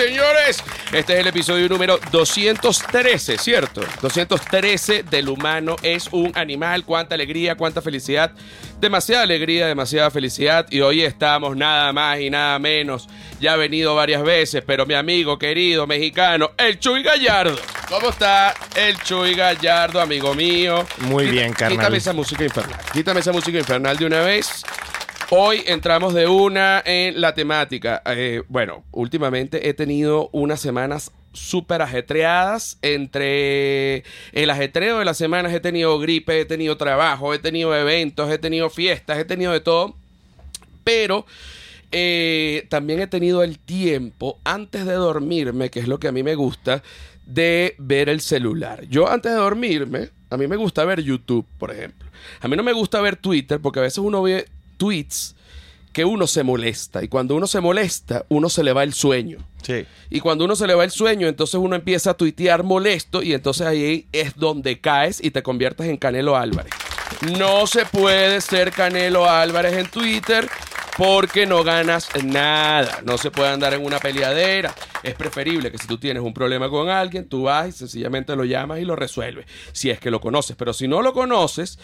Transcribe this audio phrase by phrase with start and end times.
[0.00, 0.64] Señores,
[0.94, 3.82] este es el episodio número 213, ¿cierto?
[4.00, 6.86] 213 del humano es un animal.
[6.86, 8.32] Cuánta alegría, cuánta felicidad.
[8.80, 10.66] Demasiada alegría, demasiada felicidad.
[10.70, 13.08] Y hoy estamos nada más y nada menos.
[13.40, 17.58] Ya ha venido varias veces, pero mi amigo querido mexicano, el Chuy Gallardo.
[17.90, 20.86] ¿Cómo está el Chuy Gallardo, amigo mío?
[21.00, 21.76] Muy bien, carnal.
[21.76, 22.80] Quítame esa música infernal.
[22.94, 24.64] Quítame esa música infernal de una vez.
[25.32, 28.02] Hoy entramos de una en la temática.
[28.04, 32.78] Eh, bueno, últimamente he tenido unas semanas súper ajetreadas.
[32.82, 38.28] Entre el ajetreo de las semanas he tenido gripe, he tenido trabajo, he tenido eventos,
[38.28, 39.94] he tenido fiestas, he tenido de todo.
[40.82, 41.26] Pero
[41.92, 46.24] eh, también he tenido el tiempo antes de dormirme, que es lo que a mí
[46.24, 46.82] me gusta,
[47.24, 48.84] de ver el celular.
[48.88, 52.08] Yo antes de dormirme, a mí me gusta ver YouTube, por ejemplo.
[52.40, 54.46] A mí no me gusta ver Twitter porque a veces uno ve
[54.80, 55.36] tweets
[55.92, 59.38] que uno se molesta y cuando uno se molesta, uno se le va el sueño.
[59.62, 59.84] Sí.
[60.08, 63.34] Y cuando uno se le va el sueño, entonces uno empieza a tuitear molesto y
[63.34, 66.72] entonces ahí es donde caes y te conviertes en Canelo Álvarez.
[67.38, 70.48] No se puede ser Canelo Álvarez en Twitter
[71.00, 73.00] porque no ganas nada.
[73.06, 74.74] No se puede andar en una peleadera.
[75.02, 78.44] Es preferible que si tú tienes un problema con alguien, tú vas y sencillamente lo
[78.44, 79.46] llamas y lo resuelves.
[79.72, 80.56] Si es que lo conoces.
[80.56, 81.78] Pero si no lo conoces,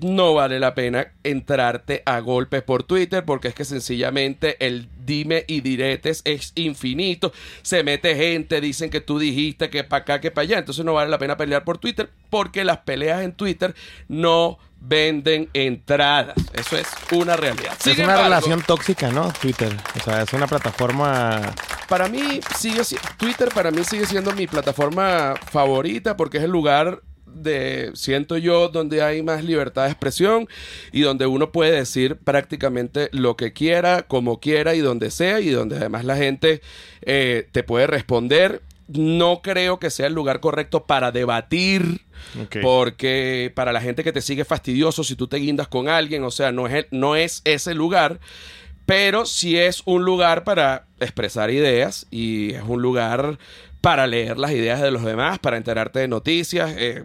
[0.00, 5.44] no vale la pena entrarte a golpes por Twitter porque es que sencillamente el dime
[5.46, 7.34] y diretes es infinito.
[7.60, 10.58] Se mete gente, dicen que tú dijiste que para acá, que para allá.
[10.60, 13.76] Entonces no vale la pena pelear por Twitter porque las peleas en Twitter
[14.08, 16.34] no venden entradas.
[16.52, 17.74] Eso es una realidad.
[17.78, 19.32] es una embargo, relación tóxica, ¿no?
[19.40, 19.72] Twitter.
[20.00, 21.54] O sea, es una plataforma.
[21.88, 26.50] Para mí sigue si- Twitter para mí sigue siendo mi plataforma favorita porque es el
[26.50, 30.48] lugar de siento yo donde hay más libertad de expresión
[30.90, 35.50] y donde uno puede decir prácticamente lo que quiera, como quiera y donde sea y
[35.50, 36.62] donde además la gente
[37.02, 38.60] eh, te puede responder.
[38.88, 42.02] No creo que sea el lugar correcto para debatir.
[42.62, 46.30] Porque para la gente que te sigue fastidioso si tú te guindas con alguien, o
[46.30, 48.18] sea, no es, el- no es ese lugar,
[48.86, 53.38] pero sí es un lugar para expresar ideas y es un lugar
[53.80, 56.74] para leer las ideas de los demás, para enterarte de noticias.
[56.76, 57.04] eh,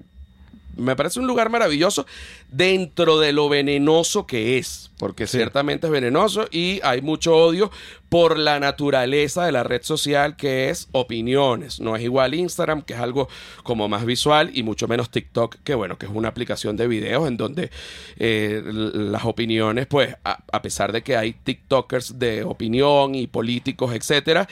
[0.78, 2.06] me parece un lugar maravilloso
[2.52, 5.38] dentro de lo venenoso que es, porque Sí.
[5.38, 7.70] ciertamente es venenoso y hay mucho odio
[8.08, 11.80] por la naturaleza de la red social que es opiniones.
[11.80, 13.28] No es igual Instagram, que es algo
[13.64, 17.28] como más visual, y mucho menos TikTok, que bueno, que es una aplicación de videos
[17.28, 17.70] en donde
[18.18, 23.94] eh, las opiniones, pues, a, a pesar de que hay TikTokers de opinión y políticos,
[23.94, 24.48] etcétera,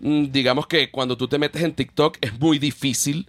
[0.00, 3.26] mm, digamos que cuando tú te metes en TikTok es muy difícil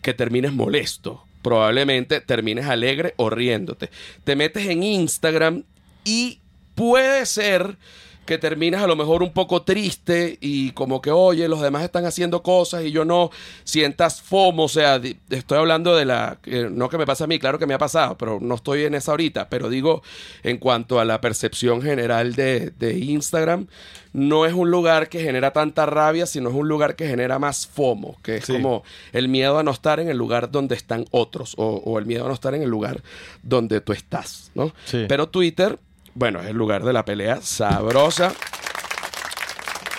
[0.00, 1.24] que termines molesto.
[1.42, 3.90] Probablemente termines alegre o riéndote.
[4.24, 5.64] Te metes en Instagram
[6.04, 6.40] y
[6.74, 7.76] puede ser
[8.24, 12.04] que termines a lo mejor un poco triste y como que, oye, los demás están
[12.06, 13.30] haciendo cosas y yo no
[13.64, 15.00] sientas FOMO, o sea,
[15.30, 16.38] estoy hablando de la,
[16.70, 18.94] no que me pasa a mí, claro que me ha pasado, pero no estoy en
[18.94, 20.02] esa ahorita, pero digo,
[20.44, 23.66] en cuanto a la percepción general de, de Instagram,
[24.12, 27.66] no es un lugar que genera tanta rabia, sino es un lugar que genera más
[27.66, 28.52] FOMO, que es Sí.
[28.52, 32.06] como el miedo a no estar en el lugar donde están otros o, o el
[32.06, 33.02] miedo a no estar en el lugar
[33.42, 34.72] donde tú estás, ¿no?
[34.84, 35.06] Sí.
[35.08, 35.78] Pero Twitter,
[36.14, 38.32] bueno, es el lugar de la pelea sabrosa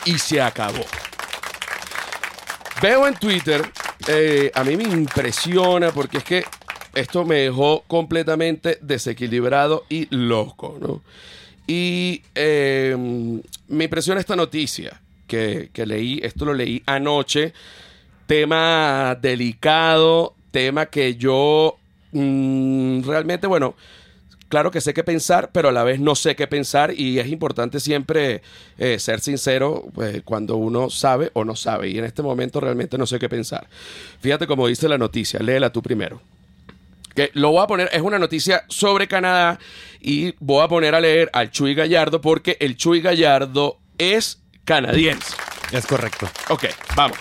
[0.06, 0.86] y se acabó.
[2.82, 3.64] Veo en Twitter,
[4.08, 6.44] eh, a mí me impresiona porque es que
[6.94, 11.02] esto me dejó completamente desequilibrado y loco, ¿no?
[11.66, 12.96] Y eh,
[13.68, 17.54] me impresiona esta noticia que, que leí, esto lo leí anoche,
[18.28, 21.78] tema delicado, tema que yo
[22.12, 23.76] mm, realmente, bueno,
[24.54, 27.26] claro que sé qué pensar, pero a la vez no sé qué pensar y es
[27.26, 28.44] importante siempre
[28.78, 33.00] eh, ser sincero pues, cuando uno sabe o no sabe y en este momento realmente
[33.00, 33.66] no sé qué pensar.
[34.22, 36.22] Fíjate como dice la noticia, léela tú primero.
[37.16, 39.58] Que lo voy a poner, es una noticia sobre Canadá
[40.00, 45.36] y voy a poner a leer al Chuy Gallardo porque el Chuy Gallardo es canadiense.
[45.72, 46.30] Es correcto.
[46.50, 47.18] Ok, vamos.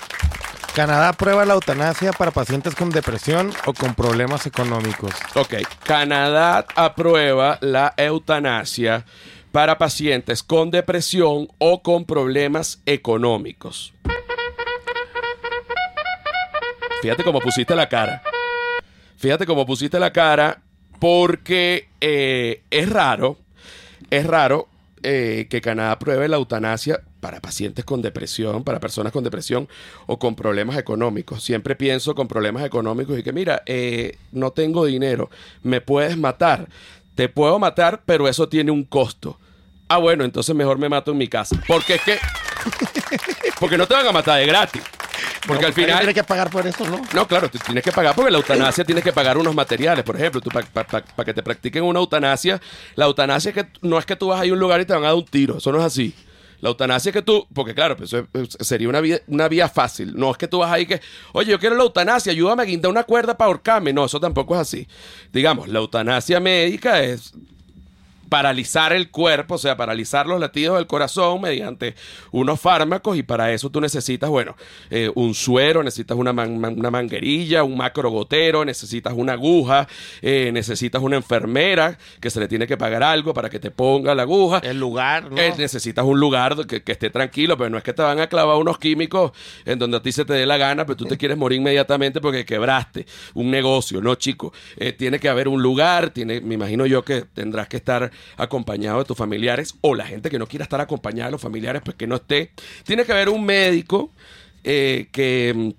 [0.75, 5.13] Canadá aprueba la eutanasia para pacientes con depresión o con problemas económicos.
[5.35, 9.05] Ok, Canadá aprueba la eutanasia
[9.53, 13.93] para pacientes con depresión o con problemas económicos.
[17.03, 18.23] Fíjate cómo pusiste la cara.
[19.19, 20.63] Fíjate cómo pusiste la cara
[20.99, 23.37] porque eh, es raro,
[24.09, 24.69] es raro
[25.03, 29.69] eh, que Canadá apruebe la eutanasia para pacientes con depresión, para personas con depresión
[30.07, 31.45] o con problemas económicos.
[31.45, 35.31] Siempre pienso con problemas económicos y que mira, eh, no tengo dinero,
[35.63, 36.69] me puedes matar,
[37.15, 39.39] te puedo matar, pero eso tiene un costo.
[39.87, 41.63] Ah, bueno, entonces mejor me mato en mi casa.
[41.69, 42.19] Porque es que
[43.61, 44.83] Porque no te van a matar de gratis.
[45.47, 45.99] Porque No, al final...
[45.99, 47.01] Tiene que pagar por eso, ¿no?
[47.15, 50.05] No, claro, tú tienes que pagar porque la eutanasia tienes que pagar unos materiales.
[50.05, 52.61] Por ejemplo, tú para que te practiquen una eutanasia,
[52.97, 54.87] la eutanasia es que no es que tú vas a ir a un lugar y
[54.87, 55.59] te van a dar un tiro.
[55.59, 56.13] Eso no es así.
[56.63, 59.69] La eutanasia es que tú, porque claro, pues eso es- sería una vía, una vía
[59.69, 60.15] fácil.
[60.17, 61.01] No es que tú vas ahí que,
[61.33, 63.93] oye, yo quiero la eutanasia, ayúdame a guindar una cuerda para ahorcarme.
[63.93, 64.89] No, eso tampoco es así.
[65.33, 67.35] Digamos, la eutanasia médica es
[68.33, 71.95] paralizar el cuerpo, o sea, paralizar los latidos del corazón mediante
[72.31, 74.57] unos fármacos y para eso tú necesitas, bueno,
[74.89, 79.87] eh, un suero, necesitas una, man- man- una manguerilla, un macrogotero, necesitas una aguja,
[80.23, 84.15] eh, necesitas una enfermera que se le tiene que pagar algo para que te ponga
[84.15, 84.61] la aguja.
[84.65, 85.37] El lugar, ¿no?
[85.37, 88.29] Eh, necesitas un lugar que, que esté tranquilo, pero no es que te van a
[88.29, 89.33] clavar unos químicos
[89.67, 92.19] en donde a ti se te dé la gana, pero tú te quieres morir inmediatamente
[92.23, 94.55] porque quebraste un negocio, no, chico.
[94.79, 98.99] Eh, tiene que haber un lugar, tiene, me imagino yo que tendrás que estar acompañado
[98.99, 101.97] de tus familiares o la gente que no quiera estar acompañada de los familiares, pues
[101.97, 102.51] que no esté.
[102.85, 104.11] Tiene que haber un médico
[104.65, 105.71] eh, que mm,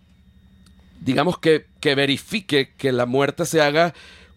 [1.02, 3.94] digamos que, que verifique que la muerte se haga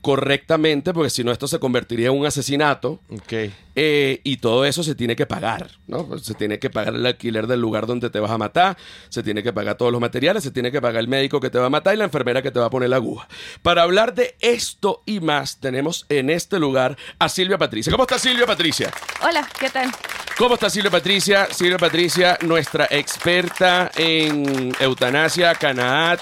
[0.07, 3.01] correctamente, porque si no esto se convertiría en un asesinato.
[3.11, 3.51] Ok.
[3.75, 6.07] Eh, y todo eso se tiene que pagar, ¿no?
[6.07, 8.77] Pues Se tiene que pagar el alquiler del lugar donde te vas a matar,
[9.09, 11.59] se tiene que pagar todos los materiales, se tiene que pagar el médico que te
[11.59, 13.27] va a matar y la enfermera que te va a poner la aguja.
[13.63, 17.91] Para hablar de esto y más, tenemos en este lugar a Silvia Patricia.
[17.91, 18.93] ¿Cómo está Silvia Patricia?
[19.25, 19.91] Hola, ¿qué tal?
[20.39, 21.49] ¿Cómo está Silvia Patricia?
[21.51, 26.21] Silvia Patricia, nuestra experta en eutanasia, Canaat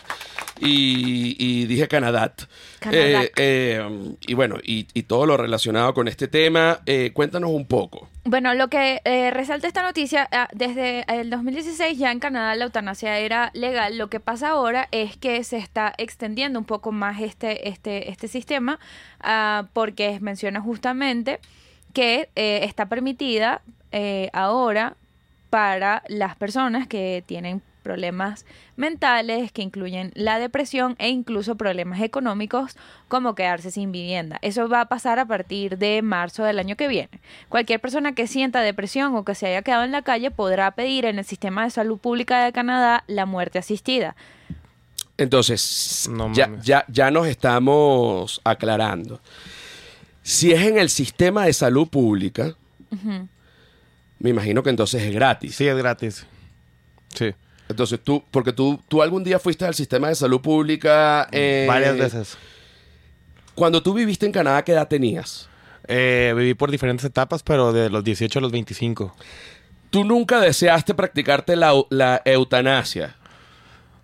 [0.58, 2.44] y, y dije Canadat.
[2.84, 3.24] Canadat.
[3.24, 6.80] Eh, eh, y bueno, y, y todo lo relacionado con este tema.
[6.86, 8.08] Eh, cuéntanos un poco.
[8.26, 12.64] Bueno, lo que eh, resalta esta noticia, ah, desde el 2016 ya en Canadá la
[12.64, 13.98] eutanasia era legal.
[13.98, 18.28] Lo que pasa ahora es que se está extendiendo un poco más este, este, este
[18.28, 18.78] sistema
[19.20, 21.38] ah, porque menciona justamente
[21.92, 23.60] que eh, está permitida
[23.92, 24.96] eh, ahora
[25.50, 28.44] para las personas que tienen problemas
[28.74, 32.76] mentales que incluyen la depresión e incluso problemas económicos
[33.06, 34.38] como quedarse sin vivienda.
[34.42, 37.20] Eso va a pasar a partir de marzo del año que viene.
[37.48, 41.04] Cualquier persona que sienta depresión o que se haya quedado en la calle podrá pedir
[41.04, 44.16] en el sistema de salud pública de Canadá la muerte asistida.
[45.16, 49.20] Entonces, No ya, ya, ya nos estamos aclarando.
[50.22, 52.56] Si es en el sistema de salud pública,
[54.18, 55.54] me imagino que entonces es gratis.
[55.54, 56.26] Sí, es gratis.
[57.14, 57.34] Sí.
[57.68, 61.28] Entonces tú, porque tú, tú algún día fuiste al sistema de salud pública.
[61.32, 62.36] eh, Varias veces.
[63.54, 65.48] Cuando tú viviste en Canadá, ¿qué edad tenías?
[65.86, 69.14] Eh, viví por diferentes etapas, pero de los 18 a los 25.
[69.90, 73.16] Tú nunca deseaste practicarte la, la eutanasia.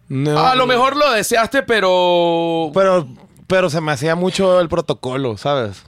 [0.09, 3.09] No, a lo mejor lo deseaste, pero Pero,
[3.47, 5.85] pero se me hacía mucho el protocolo, ¿sabes?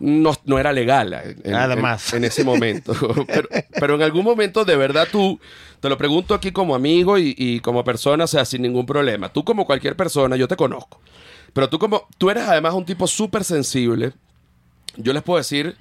[0.00, 1.12] No, no era legal
[1.44, 2.12] en, Además.
[2.12, 2.92] en- en ese momento.
[3.26, 3.48] pero,
[3.78, 5.38] pero en algún momento, de verdad, tú,
[5.80, 9.32] te lo pregunto aquí como amigo y, y como persona, o sea, sin ningún problema.
[9.32, 11.00] Tú como cualquier persona, yo te conozco.
[11.52, 14.12] Pero tú como, tú eres además un tipo súper sensible.
[14.96, 15.76] Yo les puedo decir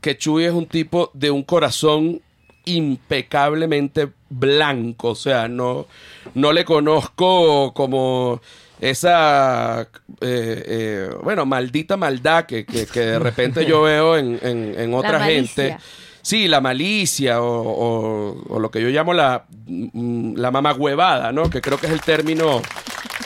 [0.00, 2.20] que Chuy es un tipo de un corazón
[2.64, 5.10] impecablemente blanco.
[5.10, 5.86] O sea, no,
[6.34, 8.40] no le conozco como
[8.80, 9.88] esa, eh,
[10.20, 15.18] eh, bueno, maldita maldad que, que- que de repente yo veo en, en- en otra
[15.24, 15.76] gente.
[16.22, 21.48] Sí, la malicia o, o- o lo que yo llamo la, mm, la mamagüevada, ¿no?
[21.48, 22.60] Que creo que es el término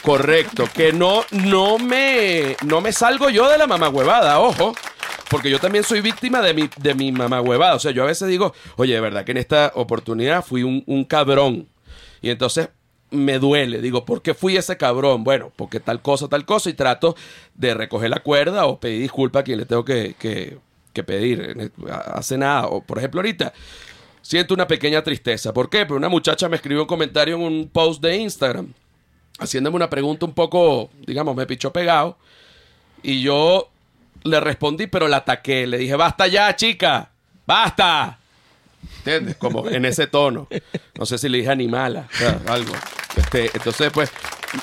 [0.02, 0.68] correcto.
[0.74, 4.74] Que no, no, me, no me salgo yo de la mamagüevada, ojo.
[5.30, 7.74] Porque yo también soy víctima de mi, de mi mamagüevada.
[7.74, 10.82] O sea, yo a veces digo, oye, de verdad que en esta oportunidad fui un,
[10.86, 11.68] un cabrón.
[12.20, 12.68] Y entonces
[13.10, 13.80] me duele.
[13.80, 15.24] Digo, ¿por qué fui ese cabrón?
[15.24, 16.70] Bueno, porque tal cosa, tal cosa.
[16.70, 17.16] Y trato
[17.54, 20.58] de recoger la cuerda o pedir disculpas a quien le tengo que, que-
[20.92, 21.70] que pedir.
[22.12, 22.66] Hace nada.
[22.66, 23.52] O, por ejemplo, ahorita
[24.22, 25.52] siento una pequeña tristeza.
[25.52, 25.86] ¿Por qué?
[25.86, 28.72] Porque una muchacha me escribió un comentario en un post de Instagram
[29.38, 32.18] haciéndome una pregunta un poco, digamos, me pichó pegado.
[33.02, 33.70] Y yo
[34.24, 35.66] le respondí, pero la ataqué.
[35.66, 37.10] Le dije, basta ya, chica.
[37.46, 38.18] Basta.
[38.98, 39.36] ¿Entiendes?
[39.36, 40.48] Como en ese tono.
[40.98, 42.06] No sé si le dije animala,
[42.46, 42.72] o algo.
[43.32, 44.10] Este, entonces, pues,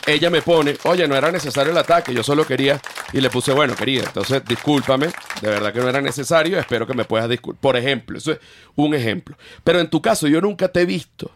[0.05, 2.81] ella me pone, oye, no era necesario el ataque, yo solo quería.
[3.13, 5.07] Y le puse, bueno, querida, entonces discúlpame,
[5.41, 7.61] de verdad que no era necesario, espero que me puedas disculpar.
[7.61, 8.39] Por ejemplo, eso es
[8.75, 9.37] un ejemplo.
[9.63, 11.31] Pero en tu caso, yo nunca te he visto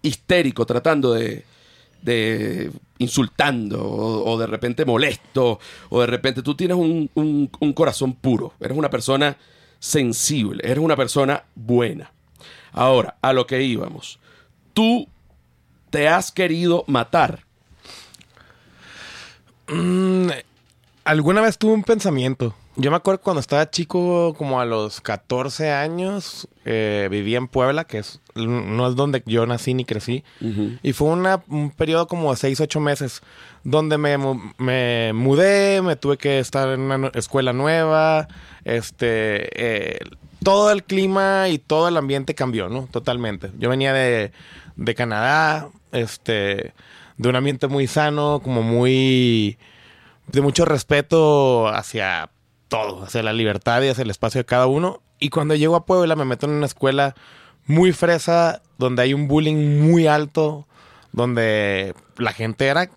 [0.00, 1.44] histérico tratando de,
[2.00, 5.60] de insultando o, de repente molesto
[5.90, 9.36] o de repente tú tienes un- un corazón puro, eres una persona
[9.78, 12.10] sensible, eres una persona buena.
[12.72, 14.18] Ahora, a lo que íbamos,
[14.72, 15.06] tú
[15.90, 17.44] te has querido matar.
[19.68, 20.30] Mm,
[21.04, 22.54] alguna vez tuve un pensamiento.
[22.76, 27.84] Yo me acuerdo cuando estaba chico, como a los 14 años, eh, vivía en Puebla,
[27.84, 30.24] que es, no es donde yo nací ni crecí.
[30.82, 33.22] Y fue una, un periodo como de 6, 8 meses,
[33.64, 34.16] donde me,
[34.56, 38.28] me mudé, me tuve que estar en una escuela nueva,
[38.64, 39.98] este, eh,
[40.42, 42.88] todo el clima y todo el ambiente cambió, ¿no?
[42.90, 43.50] Totalmente.
[43.58, 44.32] Yo venía de,
[44.76, 46.74] de Canadá, este,
[47.16, 49.58] de un ambiente muy sano, como muy
[50.28, 52.30] de mucho respeto hacia
[52.68, 55.02] todo, hacia la libertad y hacia el espacio de cada uno.
[55.18, 57.14] Y cuando llego a Puebla me meto en una escuela
[57.66, 60.66] muy fresa, donde hay un bullying muy alto,
[61.12, 62.90] donde la gente era,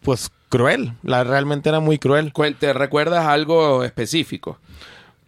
[0.00, 0.94] pues, cruel.
[1.02, 2.32] La, realmente era muy cruel.
[2.32, 4.58] Cuente, ¿recuerdas algo específico?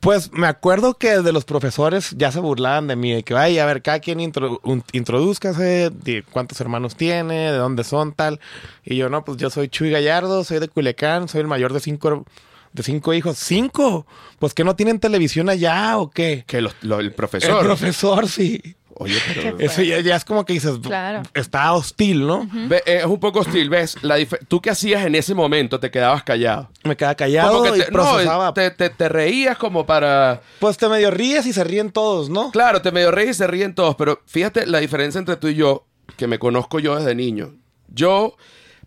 [0.04, 3.58] Pues me acuerdo que de los profesores ya se burlaban de mí, de que, ay,
[3.58, 8.38] a ver, cada quien intro, un- introdúzcase, de cuántos hermanos tiene, de dónde son, tal.
[8.84, 11.80] Y yo, no, pues yo soy Chuy Gallardo, soy de Culiacán, soy el mayor de
[11.80, 12.26] cinco,
[12.74, 13.38] de cinco hijos.
[13.38, 14.06] ¿Cinco?
[14.38, 16.44] Pues que no tienen televisión allá o qué.
[16.46, 17.50] Que los- lo- el profesor.
[17.60, 18.60] El profesor, sí.
[18.96, 19.58] Oye, pero...
[19.58, 21.22] Eso ya, ya es como que dices, Claro.
[21.34, 22.48] está hostil, ¿no?
[22.68, 23.96] Ve, eh, es un poco hostil, ¿ves?
[24.02, 24.16] La
[24.48, 25.80] ¿Tú qué hacías en ese momento?
[25.80, 26.70] Te quedabas callado.
[26.84, 28.54] Me quedaba callado Como que y te, no, procesaba.
[28.54, 30.40] te, te- te reías como para...
[30.60, 32.50] Pues te medio ríes y se ríen todos, ¿no?
[32.52, 35.54] Claro, te medio reíes y se ríen todos, pero fíjate la diferencia entre tú y
[35.56, 35.86] yo,
[36.16, 37.54] que me conozco yo desde niño.
[37.88, 38.36] Yo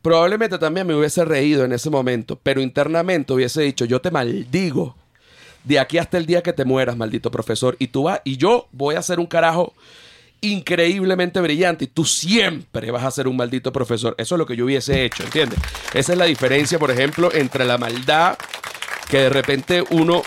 [0.02, 4.96] probablemente también me hubiese reído en ese momento, pero internamente hubiese dicho, yo te maldigo
[5.68, 8.68] de aquí hasta el día que te mueras, maldito profesor, y tú vas, y yo
[8.72, 9.74] voy a ser un carajo
[10.40, 14.16] increíblemente brillante y tú siempre vas a ser un maldito profesor.
[14.18, 15.60] Eso es lo que yo hubiese hecho, ¿entiendes?
[15.94, 18.38] Esa es la diferencia, por ejemplo, entre la maldad
[19.10, 20.22] que de repente uno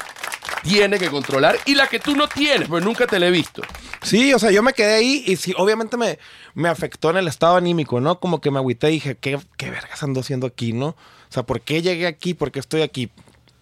[0.63, 3.63] tiene que controlar y la que tú no tienes, pues nunca te la he visto.
[4.03, 6.19] Sí, o sea, yo me quedé ahí y sí, obviamente me,
[6.55, 8.21] me afectó en el estado anímico, ¿no?
[8.21, 10.89] Como que me agüité y dije, ¿qué, qué vergas ando haciendo aquí, no?
[10.89, 12.35] O sea, ¿por qué llegué aquí?
[12.35, 13.11] ¿Por qué estoy aquí?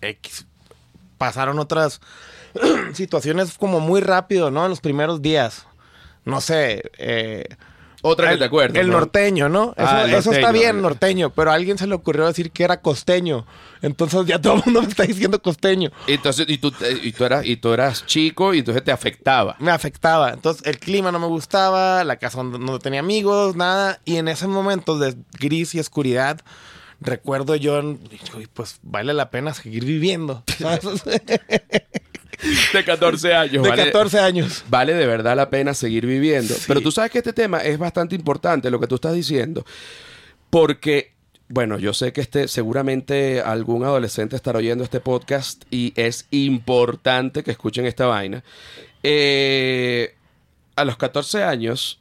[0.00, 0.47] X.
[1.18, 2.00] Pasaron otras
[2.94, 4.64] situaciones como muy rápido, ¿no?
[4.64, 5.66] En los primeros días.
[6.24, 6.90] No sé.
[6.98, 7.44] Eh,
[8.02, 8.78] Otra que el, te acuerdas.
[8.80, 8.98] El ¿no?
[8.98, 9.74] norteño, ¿no?
[9.76, 10.52] Eso, Ah, el eso está norteño.
[10.52, 11.30] bien, norteño.
[11.30, 13.46] Pero a alguien se le ocurrió decir que era costeño.
[13.82, 15.90] Entonces ya todo el mundo me está diciendo costeño.
[16.06, 16.72] Entonces, y tú,
[17.02, 19.56] y tú eras, y tú eras chico y entonces te afectaba.
[19.58, 20.30] me afectaba.
[20.30, 24.00] Entonces, el clima no me gustaba, la casa no tenía amigos, nada.
[24.04, 26.40] Y en ese momento de gris y oscuridad,
[27.00, 30.44] recuerdo yo, "Uy, pues vale la pena seguir viviendo.
[30.58, 30.80] ¿sabes?
[32.72, 33.64] De 14 años.
[33.64, 34.64] de vale, 14 años.
[34.68, 36.54] Vale de verdad la pena seguir viviendo.
[36.54, 36.64] Sí.
[36.68, 39.64] Pero tú sabes que este tema es bastante importante, lo que tú estás diciendo.
[40.48, 41.14] Porque,
[41.48, 47.42] bueno, yo sé que este, seguramente algún adolescente estará oyendo este podcast y es importante
[47.42, 48.44] que escuchen esta vaina.
[49.02, 50.14] Eh,
[50.76, 51.98] a los 14 años,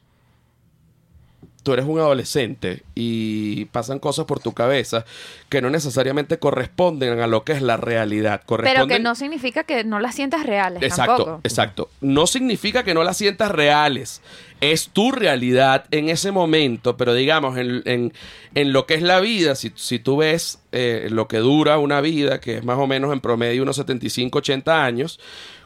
[1.68, 5.04] tú eres un adolescente y pasan cosas por tu cabeza
[5.50, 8.40] que no necesariamente corresponden a lo que es la realidad.
[8.46, 11.40] Pero que Corresponden- no significa que no las sientas reales Exacto, tampoco.
[11.44, 11.90] exacto.
[12.00, 14.22] No significa que no las sientas reales.
[14.62, 18.14] Es tu realidad en ese momento, pero digamos, en, en-
[18.54, 22.00] en lo que es la vida, si, si tú ves eh, lo que dura una
[22.00, 25.20] vida, que es más o menos en promedio unos 75, 80 años,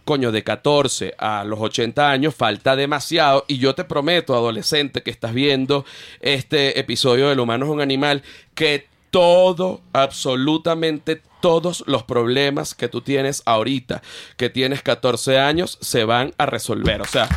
[0.05, 3.45] coño, de 14 a los 80 años falta demasiado.
[3.49, 5.85] Y yo te prometo, adolescente, que estás viendo
[6.21, 8.23] este episodio del humano es un animal,
[8.55, 14.01] que todo, absolutamente todos los problemas que tú tienes ahorita,
[14.37, 17.03] que tienes 14 años, se van a resolver.
[17.03, 17.29] O sea,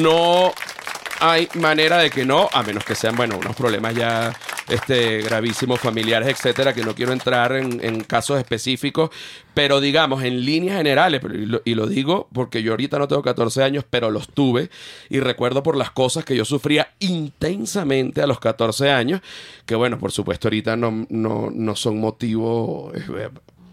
[0.00, 0.52] no
[1.20, 4.32] hay manera de que no, a menos que sean, bueno, unos problemas ya
[4.68, 9.10] este, gravísimos, familiares, etcétera, que no quiero entrar en, casos específicos,
[9.54, 13.22] pero digamos, en líneas generales, y, lo, y lo digo porque yo ahorita no tengo
[13.22, 14.70] 14 años, pero los tuve,
[15.08, 19.20] y recuerdo por las cosas que yo sufría intensamente a los 14 años,
[19.66, 23.30] que bueno, por supuesto ahorita no, no, no son motivo eh,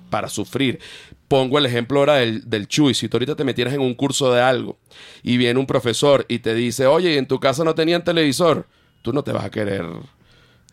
[0.10, 0.80] para sufrir.
[1.28, 2.94] Pongo el ejemplo ahora del, del Chuy.
[2.94, 4.78] Si tú ahorita te metieras en un curso de algo
[5.24, 8.68] y viene un profesor y te dice, oye, ¿y en tu casa no tenían televisor,
[9.02, 9.86] tú no te vas a querer.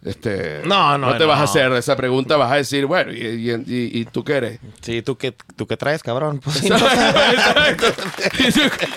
[0.04, 3.18] Este, No, no, No te vas a hacer esa pregunta, vas a decir, bueno, ¿y,
[3.18, 4.60] y, y- y tú qué eres?
[4.80, 6.40] Sí, ¿tú qué, tú qué traes, cabrón?
[6.44, 6.66] Pues, sí.
[6.66, 7.86] Exacto.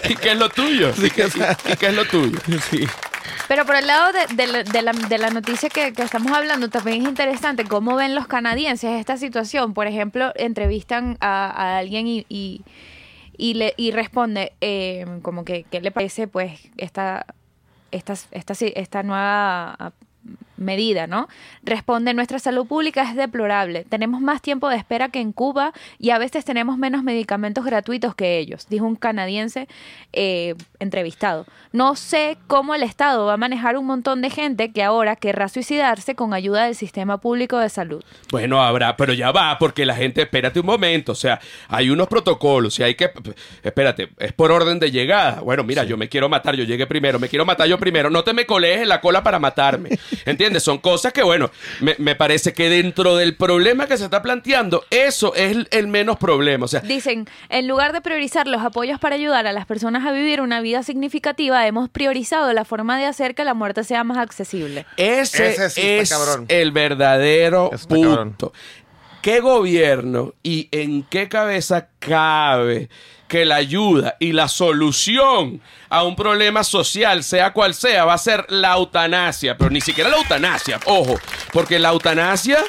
[0.09, 0.91] ¿Y, qué es lo tuyo?
[0.97, 2.39] ¿Y qué, y- y qué es lo tuyo?
[2.71, 2.87] Sí.
[3.47, 7.03] Pero por el lado de, la, de la- de la noticia que, estamos hablando, también
[7.03, 9.73] es interesante cómo ven los canadienses esta situación.
[9.73, 15.91] Por ejemplo, entrevistan a, alguien y, y, le, y responde eh, como que qué le
[15.91, 17.25] parece pues esta,
[17.91, 19.93] esta, esta, esta nueva
[20.57, 21.27] medida, ¿no?
[21.63, 23.85] Responde, nuestra salud pública es deplorable.
[23.85, 28.15] Tenemos más tiempo de espera que en Cuba y a veces tenemos menos medicamentos gratuitos
[28.15, 29.67] que ellos, dijo un canadiense
[30.13, 31.45] eh, entrevistado.
[31.71, 35.49] No sé cómo el Estado va a manejar un montón de gente que ahora querrá
[35.49, 38.03] suicidarse con ayuda del sistema público de salud.
[38.31, 42.07] Bueno, habrá, pero ya va, porque la gente, espérate un momento, o sea, hay unos
[42.07, 43.11] protocolos y hay que,
[43.63, 45.41] espérate, es por orden de llegada.
[45.41, 48.23] Bueno, mira, yo me quiero matar, yo llegué primero, me quiero matar yo primero, no
[48.23, 49.89] te me colees en la cola para matarme.
[50.25, 50.44] ¿Entiendes?
[50.59, 51.49] Son cosas que, bueno,
[51.81, 55.87] me, me parece que dentro del problema que se está planteando, eso es el, el
[55.87, 56.65] menos problema.
[56.65, 60.11] O sea, Dicen, en lugar de priorizar los apoyos para ayudar a las personas a
[60.11, 64.17] vivir una vida significativa, hemos priorizado la forma de hacer que la muerte sea más
[64.17, 64.85] accesible.
[64.97, 66.45] Ese, Ese sí está es cabrón.
[66.49, 68.29] el verdadero cabrón.
[68.33, 68.53] punto.
[69.21, 72.89] ¿Qué gobierno y en qué cabeza cabe
[73.27, 78.17] que la ayuda y la solución a un problema social, sea cual sea, va a
[78.17, 79.57] ser la eutanasia?
[79.57, 81.19] Pero ni siquiera la eutanasia, ojo,
[81.51, 82.59] porque la eutanasia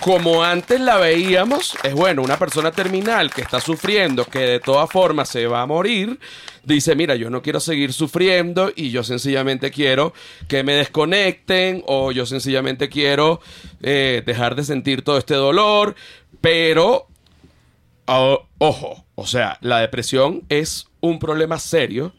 [0.00, 4.88] como antes la veíamos, es bueno, una persona terminal que está sufriendo, que de todas
[4.90, 6.20] formas se va a morir,
[6.62, 10.12] dice, mira, yo no quiero seguir sufriendo y yo sencillamente quiero
[10.48, 13.40] que me desconecten o yo sencillamente quiero
[13.82, 15.96] eh, dejar de sentir todo este dolor,
[16.40, 17.08] pero,
[18.06, 22.12] o- ojo, o sea, la depresión es un problema serio,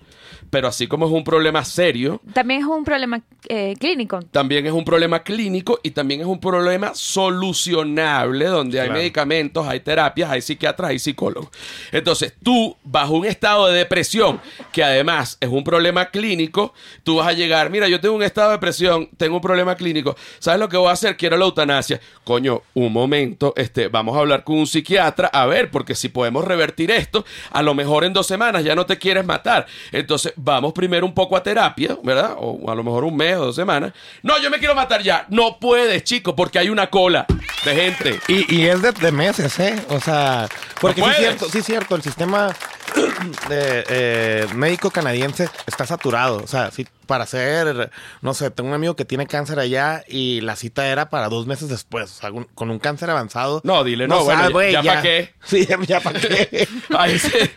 [0.50, 4.20] pero así como es un problema serio, También es un problema eh, clínico.
[4.32, 9.80] también es un problema clínico y también es un problema solucionable donde hay medicamentos, hay
[9.80, 11.50] terapias, hay psiquiatras, hay psicólogos.
[11.92, 14.40] Entonces, tú, bajo un estado de depresión,
[14.72, 16.74] que además es un problema clínico,
[17.04, 20.16] tú vas a llegar, mira, yo tengo un estado de depresión, tengo un problema clínico,
[20.40, 21.18] ¿sabes lo que voy a hacer?
[21.18, 22.00] Quiero la eutanasia.
[22.24, 26.46] Coño, un momento, este, vamos a hablar con un psiquiatra, a ver, porque si podemos
[26.46, 29.66] revertir esto, a lo mejor en dos semanas ya no te quieres matar.
[29.92, 32.36] Entonces, vamos primero un poco a terapia, ¿verdad?
[32.38, 33.92] O a lo mejor un mes o dos semanas.
[34.24, 35.26] No, yo me quiero matar ya.
[35.30, 37.26] No puedes, chico, porque hay una cola
[37.66, 38.20] de gente.
[38.28, 39.76] Y, y es de, de meses, ¿eh?
[39.90, 40.48] O sea,
[40.80, 42.56] porque sí es cierto, sí es cierto, el sistema
[43.50, 46.38] eh, médico canadiense está saturado.
[46.44, 50.42] O sea, sí, para hacer, no sé, tengo un amigo que tiene cáncer allá y
[50.42, 53.62] la cita era para dos meses después, o sea, un- con un cáncer avanzado.
[53.64, 55.34] No, dile, no, bueno, sabe, ya- güey, ya pa' qué.
[55.46, 56.68] Sí, ya, ya para qué.
[56.98, 57.52] Ahí se-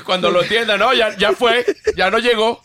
[0.04, 1.64] cuando lo entienda, no, ya, ya fue,
[1.96, 2.60] ya no llegó.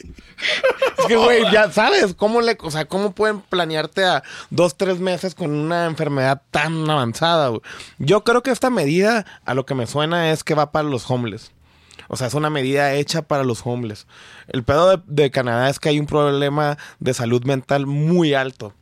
[0.98, 5.00] Es que, güey, ya sabes, ¿cómo le, o sea, cómo pueden planearte a dos, tres
[5.00, 7.52] meses con una enfermedad tan avanzada?
[8.00, 11.10] Yo creo que esta medida, a lo que me suena, es que va para los
[11.10, 11.52] homeless.
[12.08, 14.08] O sea, es una medida hecha para los homeless.
[14.48, 18.74] El pedo de, de Canadá es que hay un problema de salud mental muy alto.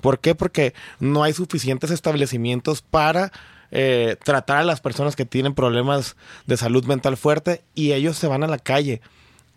[0.00, 0.34] ¿Por qué?
[0.34, 3.32] Porque no hay suficientes establecimientos para
[3.70, 8.28] eh, tratar a las personas que tienen problemas de salud mental fuerte y ellos se
[8.28, 9.00] van a la calle.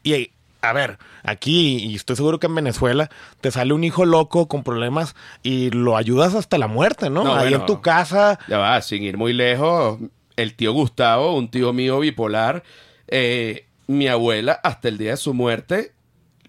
[0.03, 3.09] Y a ver, aquí, y estoy seguro que en Venezuela,
[3.41, 7.23] te sale un hijo loco con problemas y lo ayudas hasta la muerte, ¿no?
[7.23, 7.57] No, Ahí bueno.
[7.59, 8.39] en tu casa.
[8.47, 9.99] Ya va, sin ir muy lejos,
[10.35, 12.63] el tío Gustavo, un tío mío bipolar,
[13.09, 15.91] eh, mi abuela hasta el día de su muerte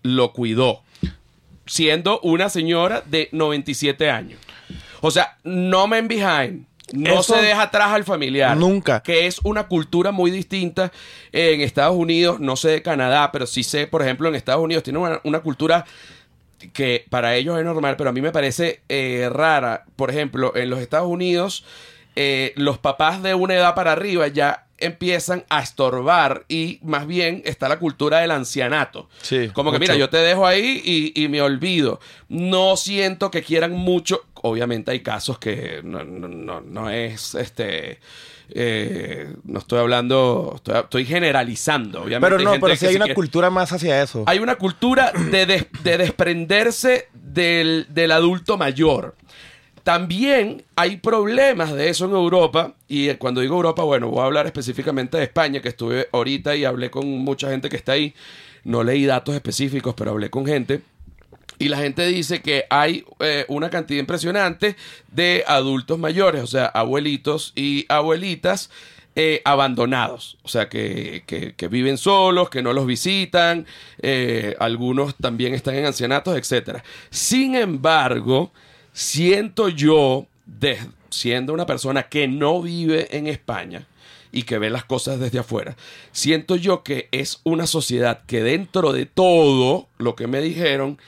[0.02, 0.82] lo cuidó,
[1.66, 4.40] siendo una señora de 97 años.
[5.00, 6.66] O sea, no men behind.
[6.92, 8.56] No Eso- se deja atrás al familiar.
[8.56, 9.02] Nunca.
[9.02, 10.90] Que es una cultura muy distinta
[11.32, 12.40] en Estados Unidos.
[12.40, 15.40] No sé de Canadá, pero sí sé, por ejemplo, en Estados Unidos tiene una, una
[15.40, 15.84] cultura
[16.72, 19.84] que para ellos es normal, pero a mí me parece eh, rara.
[19.96, 21.64] Por ejemplo, en los Estados Unidos,
[22.16, 27.42] eh, los papás de una edad para arriba ya empiezan a estorbar y más bien
[27.44, 29.08] está la cultura del ancianato.
[29.22, 29.92] Sí, Como que mucho.
[29.92, 32.00] mira, yo te dejo ahí y, y me olvido.
[32.28, 34.22] No siento que quieran mucho.
[34.42, 37.98] Obviamente hay casos que no, no, no, no es este.
[38.52, 42.02] eh, no estoy hablando, estoy, estoy generalizando.
[42.02, 44.24] Obviamente Pero no, pero sí hay una quiere- cultura más hacia eso.
[44.26, 49.14] hay una cultura de, des- de desprenderse del, del adulto mayor.
[49.82, 54.46] También hay problemas de eso en Europa, y cuando digo Europa, bueno, voy a hablar
[54.46, 58.14] específicamente de España, que estuve ahorita y hablé con mucha gente que está ahí.
[58.64, 60.82] No leí datos específicos, pero hablé con gente.
[61.58, 64.76] Y la gente dice que hay eh, una cantidad impresionante
[65.12, 68.70] de adultos mayores, o sea, abuelitos y abuelitas
[69.16, 73.66] eh, abandonados, o sea, que, que- viven solos, que no los visitan,
[74.00, 76.82] eh, algunos también están en ancianatos, etcétera.
[77.10, 78.52] Sin embargo,
[78.92, 80.78] siento yo, de-
[81.10, 83.86] siendo una persona que no vive en España,
[84.32, 85.76] y que ve las cosas desde afuera.
[86.12, 90.98] Siento yo que es una sociedad que dentro de todo lo que me dijeron,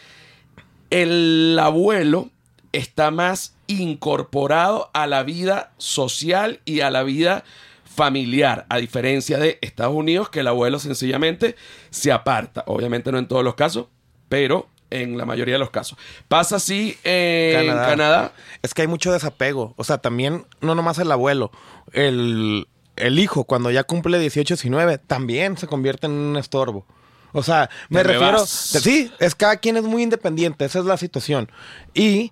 [0.91, 2.31] el abuelo
[2.73, 7.45] está más incorporado a la vida social y a la vida
[7.85, 11.55] familiar, a diferencia de Estados Unidos, que el abuelo sencillamente
[11.91, 12.65] se aparta.
[12.67, 13.87] Obviamente no en todos los casos,
[14.29, 15.99] pero en la mayoría de los casos.
[16.29, 17.87] ¿Pasa así en Canadá.
[17.89, 18.33] Canadá?
[18.63, 19.75] Es que hay mucho desapego.
[19.77, 21.51] O sea, también, no nomás el abuelo,
[21.93, 26.87] el, el hijo, cuando ya cumple 18, 19, también se convierte en un estorbo.
[27.33, 28.47] O sea, me refiero.
[28.47, 31.51] Sí, es cada quien es muy independiente, esa es la situación.
[31.95, 32.31] Y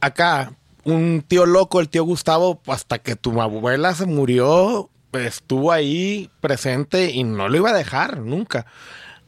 [0.00, 0.52] acá,
[0.84, 7.10] un tío loco, el tío Gustavo, hasta que tu abuela se murió, estuvo ahí presente
[7.10, 8.66] y no lo iba a dejar nunca.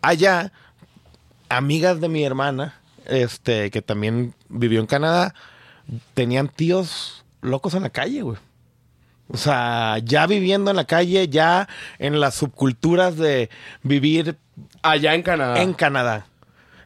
[0.01, 0.53] Allá,
[1.51, 5.35] amigas de mi hermana, este, que también vivió en Canadá,
[6.15, 8.39] tenían tíos locos en la calle, güey.
[9.33, 13.51] O sea, ya viviendo en la calle, ya en las subculturas de
[13.83, 14.37] vivir
[14.83, 15.63] Allá en Canadá.
[15.63, 16.27] en Canadá.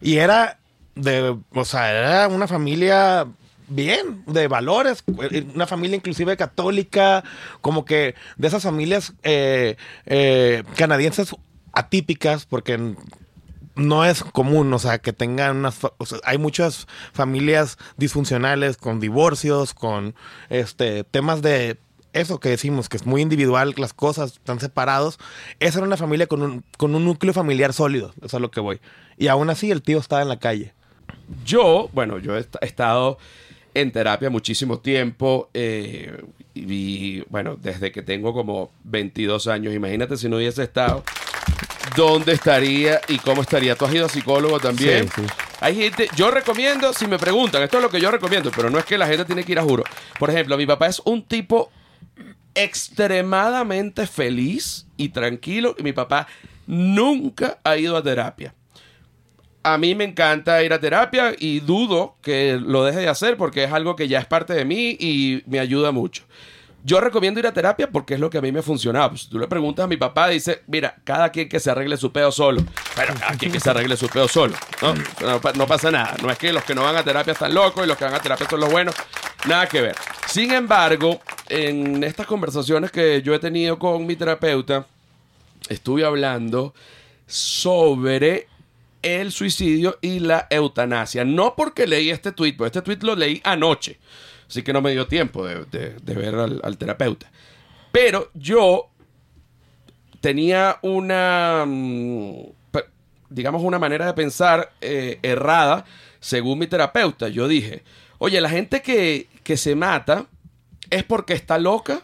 [0.00, 0.58] Y era
[0.94, 3.26] de, o sea, era una familia
[3.68, 5.04] bien, de valores,
[5.54, 7.24] una familia inclusive católica,
[7.62, 11.34] como que de esas familias eh, eh, canadienses
[11.72, 12.94] atípicas, porque
[13.76, 15.78] no es común, o sea, que tengan unas,
[16.24, 20.14] hay muchas familias disfuncionales con divorcios, con
[20.48, 21.78] este temas de
[22.12, 25.18] eso que decimos, que es muy individual, las cosas están separados.
[25.58, 28.50] Esa era una familia con un, con un núcleo familiar sólido, eso es a lo
[28.50, 28.80] que voy.
[29.18, 30.72] Y aún así el tío estaba en la calle.
[31.44, 33.18] Yo, bueno, yo he estado
[33.74, 40.28] en terapia muchísimo tiempo eh, y, bueno, desde que tengo como 22 años, imagínate si
[40.28, 41.02] no hubiese estado,
[41.96, 43.74] ¿dónde estaría y cómo estaría?
[43.74, 45.08] ¿Tú has ido a psicólogo también?
[45.08, 45.26] Sí, sí.
[45.60, 48.78] Hay gente, yo recomiendo, si me preguntan, esto es lo que yo recomiendo, pero no
[48.78, 49.84] es que la gente tiene que ir a juro.
[50.18, 51.70] Por ejemplo, mi papá es un tipo
[52.54, 56.26] extremadamente feliz y tranquilo y mi papá
[56.66, 58.54] nunca ha ido a terapia.
[59.62, 63.64] A mí me encanta ir a terapia y dudo que lo deje de hacer porque
[63.64, 66.24] es algo que ya es parte de mí y me ayuda mucho.
[66.86, 69.08] Yo recomiendo ir a terapia porque es lo que a mí me ha funcionado.
[69.10, 72.12] Pues, tú le preguntas a mi papá, dice, mira, cada quien que se arregle su
[72.12, 72.62] peo solo.
[72.94, 74.54] Pero cada quien que se arregle su peo solo.
[74.82, 74.94] ¿no?
[75.26, 76.14] No, pa- no pasa nada.
[76.22, 78.14] No es que los que no van a terapia están locos y los que van
[78.14, 78.94] a terapia son los buenos.
[79.48, 79.96] Nada que ver.
[80.26, 84.86] Sin embargo, en estas conversaciones que yo he tenido con mi terapeuta,
[85.70, 86.74] estuve hablando
[87.26, 88.46] sobre
[89.02, 91.24] el suicidio y la eutanasia.
[91.24, 93.98] No porque leí este tweet, porque este tweet lo leí anoche.
[94.54, 97.28] Así que no me dio tiempo de, ver al, terapeuta.
[97.90, 98.88] Pero yo
[100.20, 102.36] tenía una, mm,
[103.30, 105.84] digamos, una manera de pensar eh, errada
[106.20, 107.26] según mi terapeuta.
[107.26, 107.82] Yo dije,
[108.18, 110.26] oye, la gente que, que se mata
[110.88, 112.02] es porque está loca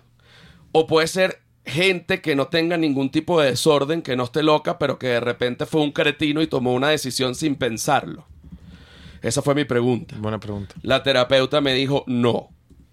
[0.73, 4.77] o puede ser gente que no tenga ningún tipo de desorden, que no esté loca,
[4.77, 8.27] pero que de repente fue un cretino y tomó una decisión sin pensarlo.
[9.23, 10.15] Esa fue mi pregunta.
[10.19, 10.75] Buena pregunta.
[10.83, 12.49] La terapeuta me dijo, no.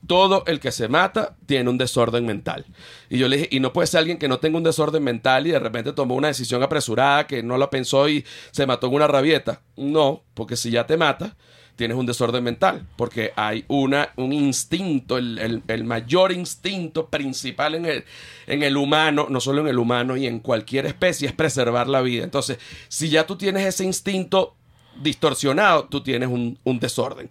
[0.06, 2.66] Todo el que se mata tiene un desorden mental.
[3.10, 5.48] Y yo le dije, y no puede ser alguien que no tenga un desorden mental
[5.48, 8.94] y de repente tomó una decisión apresurada, que no la pensó y se mató en
[8.94, 9.62] una rabieta.
[9.76, 11.36] No, porque si ya te mata,
[11.76, 12.86] tienes un desorden mental.
[12.96, 18.06] Porque hay una, un instinto, el, el- el mayor instinto principal en el,
[18.46, 22.02] en el humano, no solo en el humano y en cualquier especie, es preservar la
[22.02, 22.24] vida.
[22.24, 24.56] Entonces, si ya tú tienes ese instinto
[25.02, 27.30] distorsionado, tú tienes un, un desorden.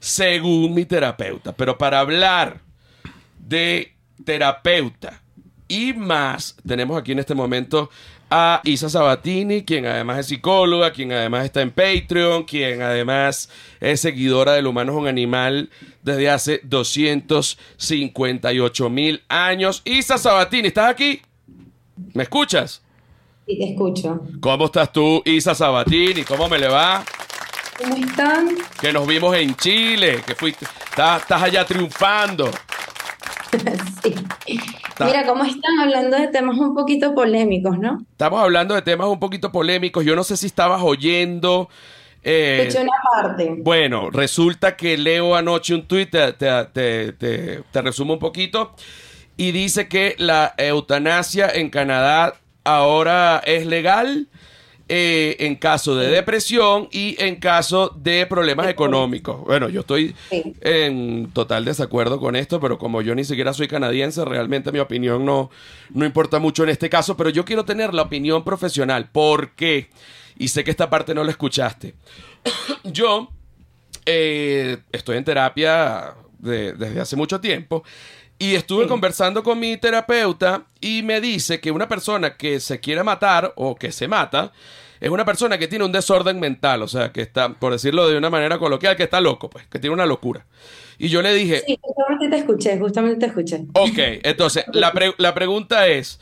[0.00, 1.52] Según mi terapeuta.
[1.52, 2.60] Pero para hablar
[3.38, 3.92] de
[4.24, 5.20] terapeuta
[5.68, 7.90] y más, tenemos aquí en este momento
[8.30, 13.48] a Isa Sabatini, quien además es psicóloga, quien además está en Patreon, quien además
[13.80, 15.70] es seguidora del humano es un animal
[16.02, 19.80] desde hace 258 mil años.
[19.84, 21.22] Isa Sabatini, ¿estás aquí?
[22.12, 22.82] ¿Me escuchas?
[23.48, 24.20] Sí, te escucho.
[24.40, 26.22] ¿Cómo estás tú, Isa Sabatini?
[26.22, 27.02] ¿Cómo me le va?
[27.82, 28.48] ¿Cómo están?
[28.78, 32.50] Que nos vimos en Chile, que fuiste, estás, estás allá triunfando.
[34.02, 34.14] sí.
[35.00, 37.98] Mira, ¿cómo están hablando de temas un poquito polémicos, no?
[38.10, 40.04] Estamos hablando de temas un poquito polémicos.
[40.04, 41.70] Yo no sé si estabas oyendo.
[42.22, 43.54] eh, Escuché una parte.
[43.60, 48.74] bueno, resulta que leo anoche un tuit, te, te, te- te- te resumo un poquito,
[49.38, 52.34] y dice que la eutanasia en Canadá
[52.76, 54.26] ahora es legal
[54.90, 59.42] eh, en caso de depresión y en caso de problemas económicos.
[59.44, 60.54] Bueno, yo estoy Sí.
[60.62, 65.24] en total desacuerdo con esto, pero como yo ni siquiera soy canadiense, realmente mi opinión
[65.26, 65.50] no,
[65.90, 69.10] no importa mucho en este caso, pero yo quiero tener la opinión profesional.
[69.12, 69.90] ¿Por qué?
[70.38, 71.94] Y sé que esta parte no la escuchaste.
[72.84, 73.28] yo
[74.06, 77.84] eh, estoy en terapia de- desde hace mucho tiempo
[78.38, 78.88] y estuve Sí.
[78.88, 83.74] conversando con mi terapeuta y me dice que una persona que se quiere matar o
[83.74, 84.52] que se mata
[85.00, 88.16] es una persona que tiene un desorden mental, o sea, que está, por decirlo de
[88.18, 90.44] una manera coloquial, que está loco, pues, que tiene una locura.
[90.98, 93.64] Y yo le dije, Sí, justamente te escuché, justamente te escuché.
[93.74, 96.18] ok, entonces, la, pre- la pregunta es,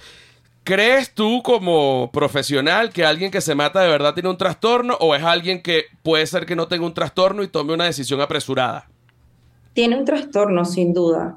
[0.65, 5.15] ¿Crees tú como profesional que alguien que se mata de verdad tiene un trastorno o
[5.15, 8.89] es alguien que puede ser que no tenga un trastorno y tome una decisión apresurada?
[9.77, 11.37] Tiene un trastorno, sin duda.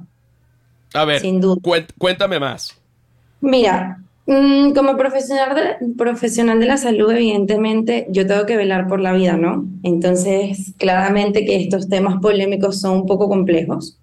[0.93, 1.21] A ver,
[1.97, 2.73] cuéntame más.
[3.41, 9.01] Mira, mm, como profesional de, profesional de la salud, evidentemente, yo tengo que velar por
[9.01, 9.65] la vida, ¿no?
[9.83, 13.99] Entonces, claramente que estos temas polémicos son un poco complejos.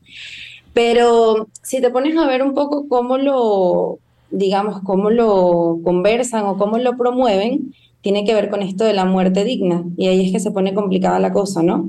[0.75, 6.59] Pero si te pones a ver un poco cómo lo, digamos, cómo lo conversan o
[6.59, 7.72] cómo lo promueven,
[8.03, 9.83] tiene que ver con esto de la muerte digna.
[9.96, 11.88] Y ahí es que se pone complicada la cosa, ¿no?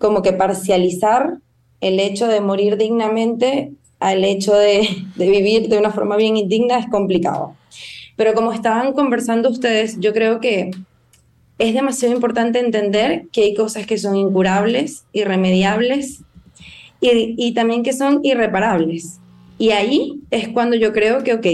[0.00, 1.38] Como que parcializar
[1.80, 6.88] el hecho de morir dignamente al hecho de, vivir de una forma bien indigna es
[6.88, 7.54] complicado.
[8.16, 10.72] Pero como estaban conversando ustedes, yo creo que
[11.58, 16.22] es demasiado importante entender que hay cosas que son incurables, irremediables
[17.00, 19.20] y, y también que son irreparables.
[19.58, 21.46] Y ahí es cuando yo creo que, ok,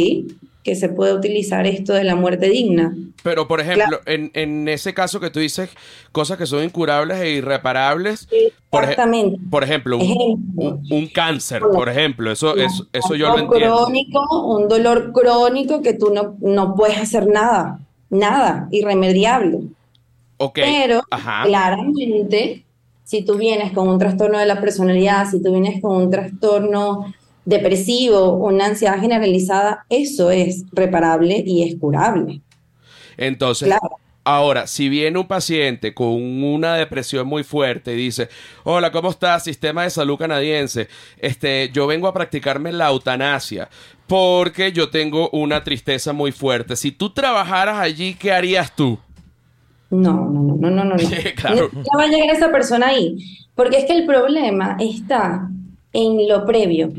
[0.66, 2.92] que se puede utilizar esto de la muerte digna.
[3.22, 5.70] Pero, por ejemplo, en, ese caso que tú dices,
[6.10, 8.26] cosas que son incurables e irreparables.
[8.72, 9.38] Exactamente.
[9.48, 12.32] Por, ejemplo, un, cáncer, por ejemplo.
[12.32, 13.84] Eso, eso, eso yo lo entiendo.
[13.84, 17.78] Crónico, un dolor crónico que tú no, no puedes hacer nada.
[18.10, 18.66] Nada.
[18.72, 19.60] Irremediable.
[20.38, 20.58] Ok.
[20.64, 21.02] Pero,
[21.44, 22.64] claramente,
[23.04, 27.14] si tú vienes con un trastorno de la personalidad, si tú vienes con un trastorno
[27.46, 32.42] depresivo, una ansiedad generalizada, eso es reparable y es curable.
[33.16, 33.72] Entonces,
[34.24, 38.28] ahora, si viene un paciente con una depresión muy fuerte y dice,
[38.64, 39.44] hola, ¿cómo estás?
[39.44, 43.70] Sistema de salud canadiense, este, yo vengo a practicarme la eutanasia
[44.06, 46.76] porque yo tengo una tristeza muy fuerte.
[46.76, 48.98] Si tú trabajaras allí, ¿qué harías tú?
[49.90, 50.96] No, no, no, no, no, no.
[51.36, 51.70] claro.
[51.96, 53.16] va a llegar esa persona ahí.
[53.54, 55.48] Porque es que el problema está
[55.92, 56.92] en lo previo.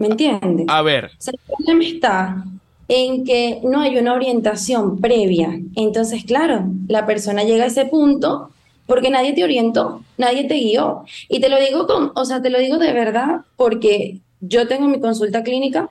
[0.00, 0.66] ¿Me entiendes?
[0.68, 1.04] A ver.
[1.04, 2.44] O sea, el problema está
[2.88, 5.60] en que no hay una orientación previa.
[5.76, 8.50] Entonces, claro, la persona llega a ese punto
[8.86, 11.04] porque nadie te orientó, nadie te guió.
[11.28, 14.88] Y te lo digo con, o sea, te lo digo de verdad porque yo tengo
[14.88, 15.90] mi consulta clínica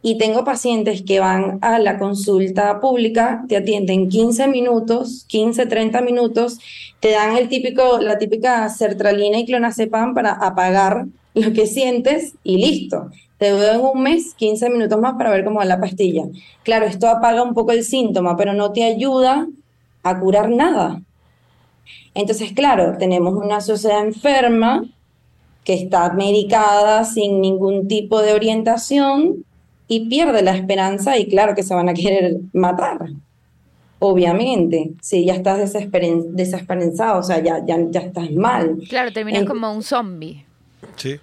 [0.00, 6.00] y tengo pacientes que van a la consulta pública, te atienden 15 minutos, 15, 30
[6.00, 6.58] minutos,
[7.00, 12.56] te dan el típico, la típica sertralina y clonazepam para apagar lo que sientes y
[12.56, 13.10] listo.
[13.38, 16.24] Te veo en un mes, 15 minutos más para ver cómo va la pastilla.
[16.62, 19.46] Claro, esto apaga un poco el síntoma, pero no te ayuda
[20.02, 21.02] a curar nada.
[22.14, 24.84] Entonces, claro, tenemos una sociedad enferma
[25.64, 29.44] que está medicada sin ningún tipo de orientación
[29.86, 33.10] y pierde la esperanza y claro que se van a querer matar.
[33.98, 38.78] Obviamente, si ya estás desesperanzado, o sea, ya, ya, ya estás mal.
[38.88, 40.45] Claro, terminas como un zombie.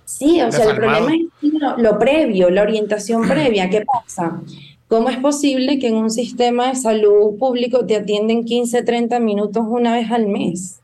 [0.05, 3.69] Sí, o sea, el problema es lo, previo, la orientación previa.
[3.69, 4.41] ¿Qué pasa?
[4.87, 9.65] ¿Cómo es posible que en un sistema de salud público te atienden 15, 30 minutos
[9.67, 10.79] una vez al mes?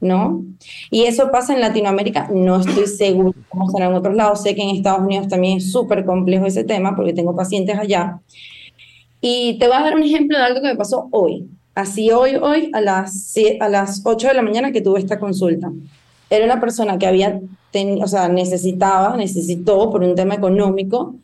[0.00, 0.44] ¿No?
[0.90, 4.42] Y eso pasa en Latinoamérica, no estoy seguro cómo será en otros lados.
[4.42, 8.20] Sé que en Estados Unidos también es súper complejo ese tema porque tengo pacientes allá.
[9.20, 11.48] Y te voy a dar un ejemplo de algo que me pasó hoy.
[11.74, 15.72] Así hoy, hoy, a las, a las 8 de la mañana que tuve esta consulta
[16.30, 17.40] era una persona que había,
[18.02, 21.14] o sea, necesitaba, necesitó por un tema económico,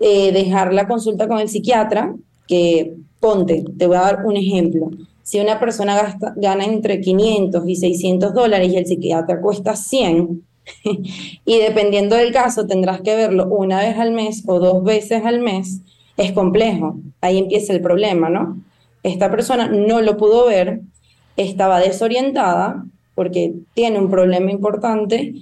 [0.00, 2.14] eh, dejar la consulta con el psiquiatra,
[2.46, 4.90] que ponte, te voy a dar un ejemplo.
[5.22, 10.42] Si una persona gasta, gana entre 500 y 600 dólares y el psiquiatra cuesta 100,
[11.44, 15.40] y dependiendo del caso tendrás que verlo una vez al mes o dos veces al
[15.40, 15.80] mes,
[16.16, 16.98] es complejo.
[17.20, 18.62] Ahí empieza el problema, ¿no?
[19.02, 20.80] Esta persona no lo pudo ver,
[21.36, 22.84] estaba desorientada,
[23.18, 25.34] porque tiene un problema importante,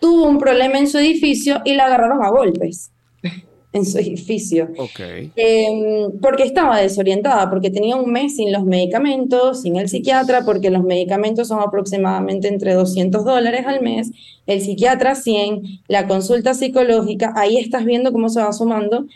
[0.00, 2.90] tuvo un problema en su edificio y la agarraron a golpes
[3.72, 4.68] en su edificio.
[4.76, 5.32] Okay.
[5.34, 10.68] Em, porque estaba desorientada, porque tenía un mes sin los medicamentos, sin el psiquiatra, porque
[10.68, 14.10] los medicamentos son aproximadamente entre 200 dólares al mes,
[14.46, 19.06] el psiquiatra 100, la consulta psicológica, ahí estás viendo cómo se va sumando.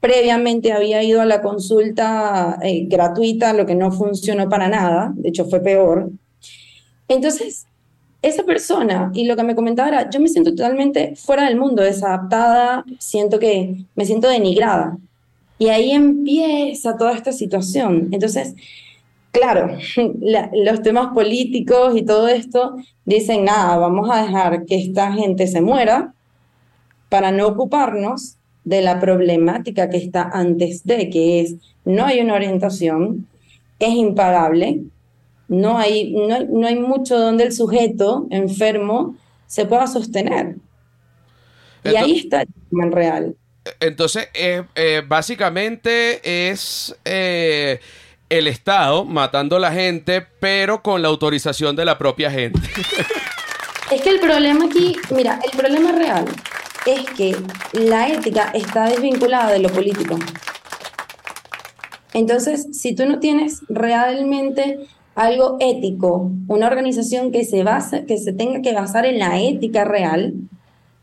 [0.00, 5.28] Previamente había ido a la consulta eh, gratuita, lo que no funcionó para nada, de
[5.28, 6.12] hecho fue peor,
[7.08, 7.66] entonces,
[8.22, 11.82] esa persona, y lo que me comentaba era, yo me siento totalmente fuera del mundo,
[11.82, 14.98] desadaptada, siento que me siento denigrada.
[15.58, 18.08] Y ahí empieza toda esta situación.
[18.12, 18.54] Entonces,
[19.30, 19.78] claro,
[20.52, 25.60] los temas políticos y todo esto dicen, nada, vamos a dejar que esta gente se
[25.60, 26.12] muera
[27.08, 32.34] para no ocuparnos de la problemática que está antes de, que es, no hay una
[32.34, 33.28] orientación,
[33.78, 34.82] es impagable,
[35.48, 40.56] no hay, no, hay mucho donde el sujeto enfermo se pueda sostener.
[41.84, 43.36] y ahí está el tema real.
[43.80, 47.80] entonces, eh, eh, básicamente es eh,
[48.28, 52.60] el Estado matando a la gente, pero con la autorización de la propia gente.
[53.88, 56.24] Es que el problema aquí, mira, el problema real
[56.86, 57.36] es que
[57.72, 60.18] la ética está desvinculada de lo político.
[62.12, 68.32] Entonces, si tú no tienes realmente algo ético, una organización que se base, que se
[68.34, 70.34] tenga que basar en la ética real,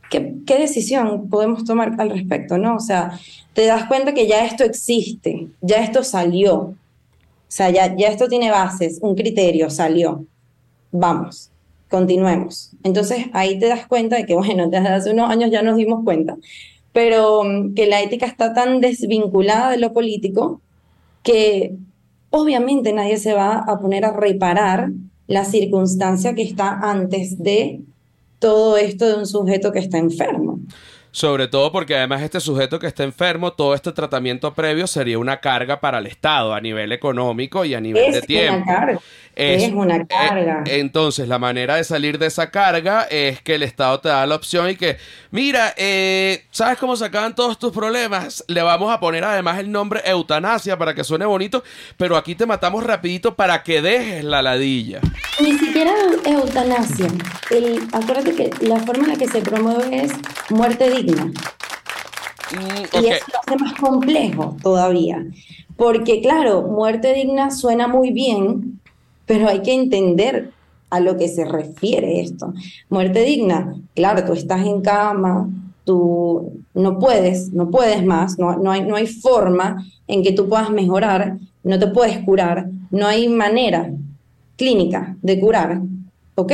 [0.10, 2.60] ¿qué, qué decisión podemos tomar al respecto?
[2.60, 2.76] ¿no?
[2.76, 3.20] O sea,
[3.54, 6.56] te das cuenta que ya esto existe, ya esto salió.
[6.56, 6.76] O
[7.48, 10.26] sea, ya, ya esto tiene bases, un criterio salió.
[10.92, 11.50] Vamos,
[11.90, 12.72] continuemos.
[12.84, 16.04] Entonces ahí te das cuenta de que, bueno, desde hace unos años ya nos dimos
[16.04, 16.38] cuenta,
[16.92, 20.62] pero mm, que la ética está tan desvinculada de lo político
[21.24, 21.76] que
[22.36, 24.92] obviamente nadie se va a poner a reparar
[25.28, 27.82] la circunstancia que está antes de
[28.40, 30.53] todo esto de un sujeto que está enfermo.
[31.16, 35.40] Sobre todo porque además este sujeto que está enfermo, todo este tratamiento previo sería una
[35.40, 38.64] carga para el Estado a nivel económico y a nivel Es de tiempo.
[38.64, 39.00] una carga.
[39.36, 40.64] Es, una eh, carga.
[40.68, 44.36] entonces, la manera de salir de esa carga es que el Estado te da la
[44.36, 44.98] opción y que,
[45.32, 48.44] mira, eh, ¿sabes cómo se acaban todos tus problemas?
[48.48, 51.64] Le vamos a poner además el nombre eutanasia para que suene bonito,
[51.98, 55.00] pero aquí te matamos rapidito para que dejes la ladilla.
[55.42, 57.08] Ni siquiera eu- eutanasia.
[57.50, 60.12] El, acuérdate que la forma en la que se promueve es
[60.52, 61.03] muerte digna.
[61.12, 65.26] Mm, Y eso lo hace más complejo todavía.
[65.76, 68.80] Porque, claro, muerte digna suena muy bien,
[69.26, 70.52] pero hay que entender
[70.90, 72.54] a lo que se refiere esto.
[72.90, 75.50] Muerte digna, claro, tú estás en cama,
[75.84, 80.48] tú no puedes, no puedes más, no, no, hay, no hay forma en que tú
[80.48, 83.92] puedas mejorar, no te puedes curar, no hay manera
[84.56, 85.82] clínica de curar.
[86.36, 86.52] Ok,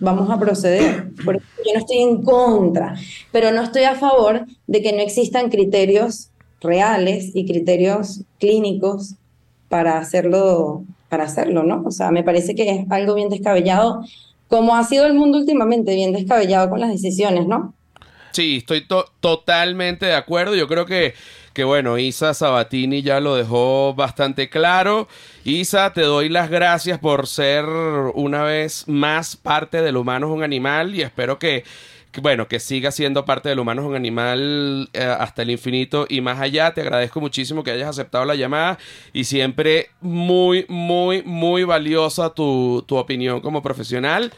[0.00, 1.10] vamos a proceder.
[1.24, 2.94] Por eso yo no estoy en contra,
[3.30, 9.14] pero no estoy a favor de que no existan criterios reales y criterios clínicos
[9.68, 11.82] para hacerlo, para hacerlo, ¿no?
[11.84, 14.02] O sea, me parece que es algo bien descabellado,
[14.48, 17.74] como ha sido el mundo últimamente, bien descabellado con las decisiones, ¿no?
[18.32, 20.54] Sí, estoy to- totalmente de acuerdo.
[20.54, 21.12] Yo creo que,
[21.58, 25.08] que, bueno, Isa Sabatini ya lo dejó bastante claro.
[25.42, 30.44] Isa, te doy las gracias por ser una vez más parte del humano es un
[30.44, 31.64] animal y espero que,
[32.22, 36.20] bueno, que siga siendo parte del humano es un animal eh, hasta el infinito y
[36.20, 36.72] más allá.
[36.74, 38.78] Te agradezco muchísimo que hayas aceptado la llamada
[39.12, 44.32] y siempre muy, muy, muy valiosa tu, tu opinión como profesional.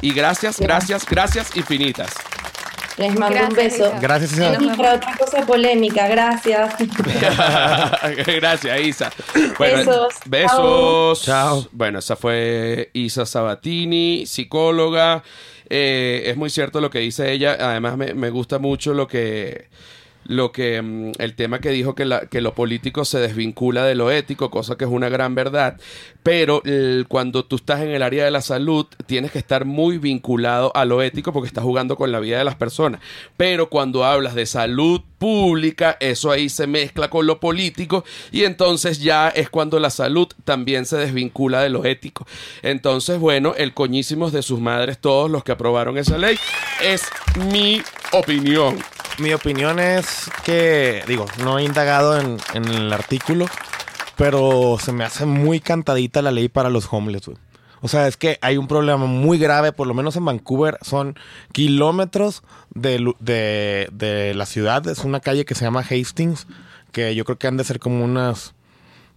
[0.00, 2.33] Y gracias, gracias, gracias infinitas.
[2.96, 3.86] Les mando un beso.
[3.88, 4.00] Isa.
[4.00, 4.56] Gracias, Isa.
[4.60, 6.74] Y para otra cosa polémica, gracias.
[8.26, 9.10] Gracias, Isa.
[9.58, 10.14] Bueno, Besos.
[10.26, 11.22] Besos.
[11.22, 11.66] Chao.
[11.72, 15.24] Bueno, esa fue Isa Sabatini, psicóloga.
[15.68, 17.56] Eh, es muy cierto lo que dice ella.
[17.58, 19.66] Además, me, me gusta mucho lo que.
[20.24, 24.10] Lo que mm, el tema que dijo que, que lo político se desvincula de lo
[24.10, 25.78] ético, cosa que es una gran verdad.
[26.22, 26.62] Pero
[27.08, 30.84] cuando tú estás en el área de la salud, tienes que estar muy vinculado a
[30.86, 33.00] lo ético porque estás jugando con la vida de las personas.
[33.36, 39.00] Pero cuando hablas de salud pública, eso ahí se mezcla con lo político y entonces
[39.00, 42.26] ya es cuando la salud también se desvincula de lo ético.
[42.62, 46.36] Entonces, bueno, el coñísimos de sus madres, todos los que aprobaron esa ley,
[46.82, 47.02] es
[47.50, 47.82] mi
[48.18, 48.78] opinión.
[49.18, 53.46] Mi opinión es que, digo, no he indagado en, el artículo,
[54.16, 57.38] pero se me hace muy cantadita la ley para los homeless, güey.
[57.80, 61.18] O sea, es que hay un problema muy grave, por lo menos en Vancouver, son
[61.52, 63.14] kilómetros de,
[63.92, 64.88] de la ciudad.
[64.88, 66.46] Es una calle que se llama Hastings,
[66.92, 68.54] que yo creo que han de ser como unas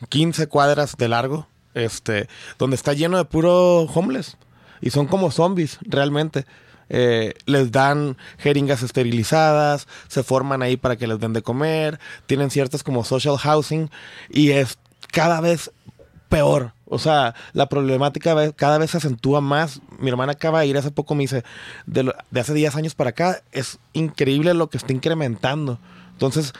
[0.09, 4.37] 15 cuadras de largo, este, donde está lleno de puro homeless.
[4.81, 6.45] Y son como zombies, realmente.
[6.89, 12.49] Eh, les dan jeringas esterilizadas, se forman ahí para que les den de comer, tienen
[12.49, 13.89] ciertas como social housing
[14.29, 14.77] y es
[15.11, 15.71] cada vez
[16.29, 16.73] peor.
[16.85, 19.81] O sea, la problemática cada vez se acentúa más.
[19.99, 21.43] Mi hermana acaba de ir hace poco, me dice,
[21.85, 25.79] de, de hace 10 años para acá, es increíble lo que está incrementando.
[26.13, 26.53] Entonces,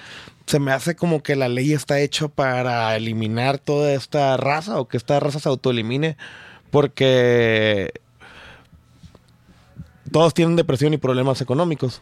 [0.46, 4.88] se me hace como que la ley está hecha para eliminar toda esta raza o
[4.88, 6.18] que esta raza se autoelimine
[6.70, 7.92] porque
[10.12, 12.02] todos tienen depresión y problemas económicos.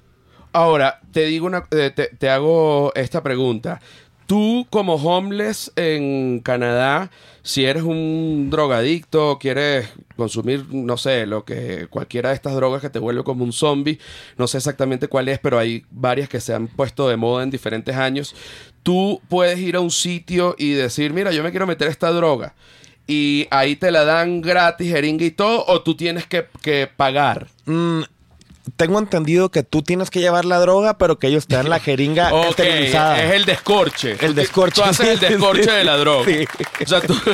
[0.54, 3.82] Ahora, te digo una, eh, te, te hago esta pregunta.
[4.26, 7.12] Tú como homeless en Canadá,
[7.44, 12.90] si eres un drogadicto, quieres consumir, no sé, lo que cualquiera de estas drogas que
[12.90, 14.00] te vuelve como un zombie,
[14.38, 17.52] no sé exactamente cuál es, pero hay varias que se han puesto de moda en
[17.52, 18.36] diferentes años.
[18.82, 22.56] Tú puedes ir a un sitio y decir, mira, yo me quiero meter esta droga.
[23.08, 27.48] Y ahí te la dan gratis, jeringa y todo, o tú tienes que, que pagar.
[27.66, 28.02] Mm,
[28.78, 31.80] tengo entendido que tú tienes que llevar la droga, pero que ellos te dan la
[31.80, 33.24] jeringa esterilizada.
[33.24, 34.18] es el descorche.
[34.22, 34.82] El descorche.
[34.82, 35.70] Tú haces el descorche sí.
[35.72, 36.26] de la droga.
[36.26, 36.46] Sí.
[36.84, 37.16] O sea, tú...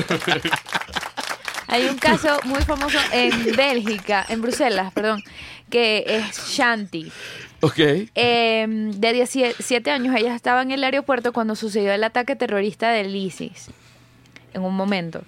[1.67, 5.23] Hay un caso muy famoso en Bélgica, en Bruselas, perdón,
[5.69, 7.09] que es Shanti.
[7.61, 7.79] ok.
[8.13, 13.15] Eh, de 17 años, ella estaba en el aeropuerto cuando sucedió el ataque terrorista del
[13.15, 13.69] ISIS.
[14.53, 15.21] En un momento.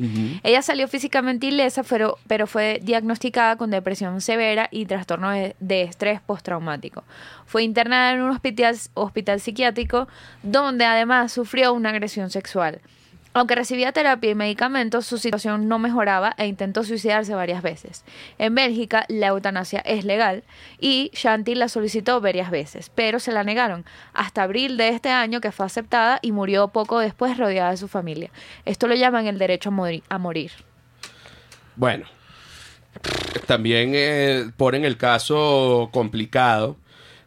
[0.43, 5.83] Ella salió físicamente ilesa, pero, pero fue diagnosticada con depresión severa y trastorno de, de
[5.83, 7.03] estrés postraumático.
[7.45, 10.07] Fue internada en un hospital, hospital psiquiátrico
[10.41, 12.81] donde además sufrió una agresión sexual.
[13.35, 18.05] Aunque recibía terapia y medicamentos, su situación no mejoraba e intentó suicidarse varias veces.
[18.37, 20.43] En Bélgica, la eutanasia es legal
[20.79, 25.41] y Shanti la solicitó varias veces, pero se la negaron hasta abril de este año
[25.41, 28.29] que fue aceptada y murió poco después rodeada de su familia.
[28.65, 30.51] Esto lo llaman el derecho a, mori- a morir.
[31.75, 32.05] Bueno,
[33.47, 36.77] también eh, ponen el caso complicado.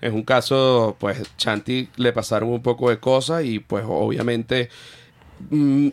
[0.00, 4.68] Es un caso, pues, Chanti le pasaron un poco de cosas y, pues, obviamente,
[5.50, 5.88] mm,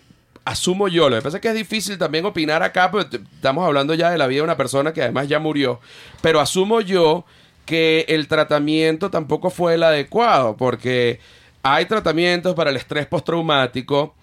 [0.46, 1.10] asumo yo.
[1.10, 4.18] Lo que pasa es que es difícil también opinar acá, porque estamos hablando ya de
[4.18, 5.80] la vida de una persona que además ya murió.
[6.22, 7.26] Pero asumo yo
[7.66, 11.20] que el tratamiento tampoco fue el adecuado, porque
[11.62, 14.16] hay tratamientos para el estrés postraumático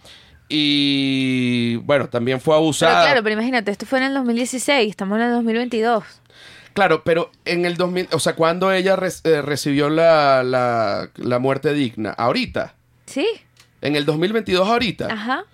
[0.49, 3.03] y, bueno, también fue Pero abusada.
[3.05, 6.05] claro, pero imagínate, esto fue en el 2016, estamos en el 2022.
[6.75, 11.39] Claro, pero en el 2000, o sea, cuando ella re- eh, recibió la, la, la
[11.39, 12.11] muerte digna?
[12.11, 12.75] Ahorita.
[13.07, 13.27] ¿Sí?
[13.83, 15.07] En el 2022 ahorita.
[15.13, 15.45] Ajá.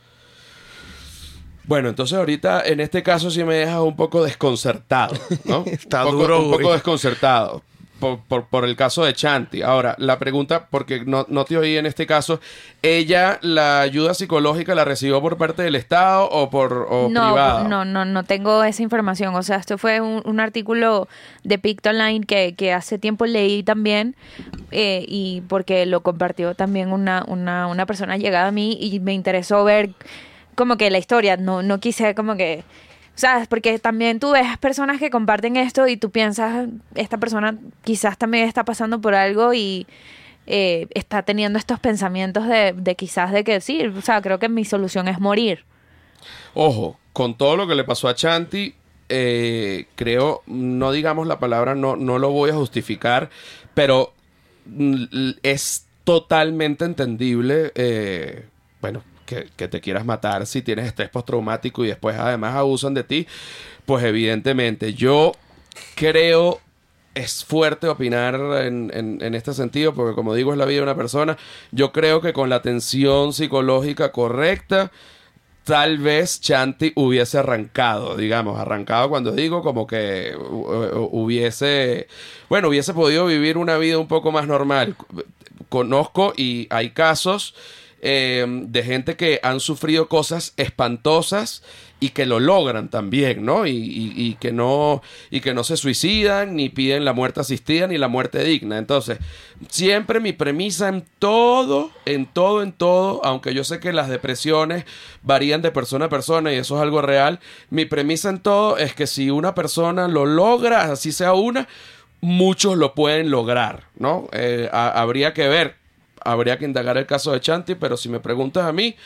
[1.64, 5.14] Bueno, entonces ahorita en este caso sí me deja un poco desconcertado,
[5.45, 5.64] ¿no?
[5.66, 6.72] Está un poco, duro, Un poco güey.
[6.74, 7.62] desconcertado.
[8.01, 9.63] Por, por- por el caso de Chanti.
[9.63, 12.41] Ahora, la pregunta, porque no, no te oí en este caso,
[12.83, 17.65] ¿ella la ayuda psicológica la recibió por parte del Estado o por o no, privada?
[17.67, 19.35] no, no, no tengo esa información.
[19.35, 21.09] O sea, esto fue un, un artículo
[21.43, 24.15] de Pictoline que, que hace tiempo leí también
[24.73, 29.15] eh, y porque lo compartió también una, una, una persona llegada a mí y me
[29.15, 29.91] interesó ver
[30.55, 31.39] como que la historia.
[31.39, 32.63] No, no quise como que...
[33.17, 33.49] ¿Sabes?
[33.49, 38.47] Porque también tú ves personas que comparten esto y tú piensas, esta persona quizás también
[38.47, 39.87] está pasando por algo y
[40.47, 44.67] eh, está teniendo estos pensamientos de, quizás de que sí, o sea, creo que mi
[44.67, 45.64] solución es morir.
[46.53, 48.75] Ojo, con todo lo que le pasó a Chanti,
[49.09, 53.31] eh, creo, no digamos la palabra, no, no lo voy a justificar,
[53.73, 54.12] pero
[54.67, 58.45] mm, es totalmente entendible, eh,
[58.83, 63.27] bueno, que, te quieras matar si tienes estrés postraumático y después además abusan de ti,
[63.85, 65.33] pues evidentemente yo
[65.95, 66.61] creo
[67.14, 70.83] es fuerte opinar en, en- en este sentido, porque como digo, es la vida de
[70.83, 71.39] una persona.
[71.72, 74.93] Yo creo que con la atención psicológica correcta,
[75.64, 82.07] tal vez Chanti hubiese arrancado, digamos, arrancado cuando digo como que hu- hu- hubiese,
[82.51, 84.95] bueno, hubiese podido vivir una vida un poco más normal.
[85.70, 87.55] Conozco y hay casos
[88.03, 91.63] eh, de gente que han sufrido cosas espantosas
[91.99, 93.67] y que lo logran también, ¿no?
[93.67, 98.09] Y, que no y que no se suicidan ni piden la muerte asistida ni la
[98.09, 98.77] muerte digna.
[98.77, 99.19] Entonces,
[99.71, 104.85] siempre mi premisa en todo, en todo, en todo, aunque yo sé que las depresiones
[105.23, 107.41] varían de persona a persona y eso es algo real,
[107.71, 111.67] mi premisa en todo es que si una persona lo logra, así sea una,
[112.21, 114.29] muchos lo pueden lograr, ¿no?
[114.33, 115.77] Eh, ha- habría que ver,
[116.27, 118.97] habría que indagar el caso de Chanti, pero si me preguntas a mí,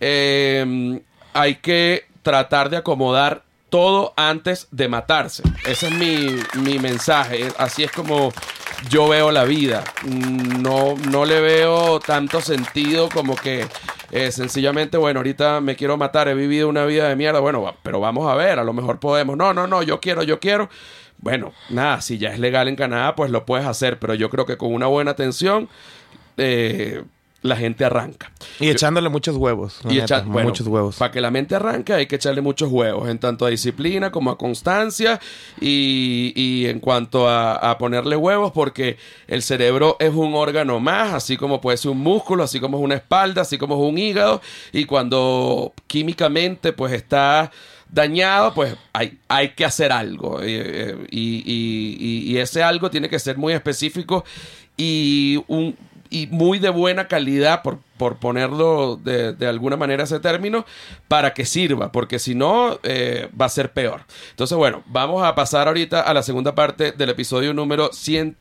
[0.00, 1.00] eh,
[1.32, 5.42] hay que tratar de acomodar todo antes de matarse.
[5.66, 7.48] Ese es mi, mi mensaje.
[7.56, 8.32] Así es como
[8.90, 9.82] yo veo la vida.
[10.04, 13.66] No, no le veo tanto sentido como que
[14.10, 17.40] eh, sencillamente, bueno, ahorita me quiero matar, he vivido una vida de mierda.
[17.40, 19.38] Bueno, pero vamos a ver, a lo mejor podemos.
[19.38, 20.68] No, no, no, yo quiero, yo quiero.
[21.16, 24.44] Bueno, nada, si ya es legal en Canadá, pues lo puedes hacer, pero yo creo
[24.44, 25.70] que con una buena atención
[26.36, 27.02] eh,
[27.42, 28.30] la gente arranca.
[28.60, 29.80] Y echándole muchos huevos.
[29.84, 30.94] Y neta, echar- bueno, muchos huevos.
[30.96, 34.30] Para que la mente arranque hay que echarle muchos huevos, en tanto a disciplina como
[34.30, 35.18] a constancia
[35.60, 41.14] y, y en cuanto a, a ponerle huevos, porque el cerebro es un órgano más,
[41.14, 43.98] así como puede ser un músculo, así como es una espalda, así como es un
[43.98, 44.40] hígado,
[44.72, 47.50] y cuando químicamente pues está
[47.90, 50.40] dañado, pues hay, hay que hacer algo.
[50.42, 54.24] eh, eh, y- y ese algo tiene que ser muy específico
[54.76, 55.76] y un
[56.12, 60.66] y muy de buena calidad, por, por ponerlo de, de alguna manera ese término,
[61.08, 64.02] para que sirva, porque si no, eh, va a ser peor.
[64.30, 68.36] Entonces, bueno, vamos a pasar ahorita a la segunda parte del episodio número 100,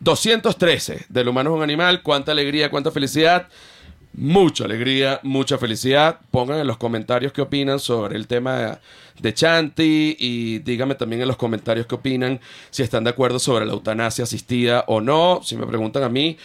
[0.00, 2.02] 213 del humano es un animal.
[2.02, 3.48] Cuánta alegría, cuánta felicidad.
[4.12, 6.20] mucha alegría, mucha felicidad.
[6.30, 8.76] Pongan en los comentarios qué opinan sobre el tema de,
[9.20, 13.64] de Chanti y díganme también en los comentarios qué opinan, si están de acuerdo sobre
[13.64, 15.40] la eutanasia asistida o no.
[15.42, 16.36] Si me preguntan a mí,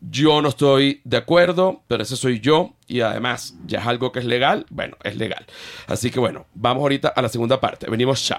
[0.00, 4.20] yo no estoy de acuerdo, pero ese soy yo y además ya es algo que
[4.20, 5.46] es legal, bueno, es legal.
[5.86, 7.90] Así que bueno, vamos ahorita a la segunda parte.
[7.90, 8.38] Venimos ya.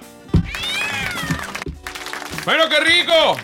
[2.46, 3.38] Bueno, qué rico.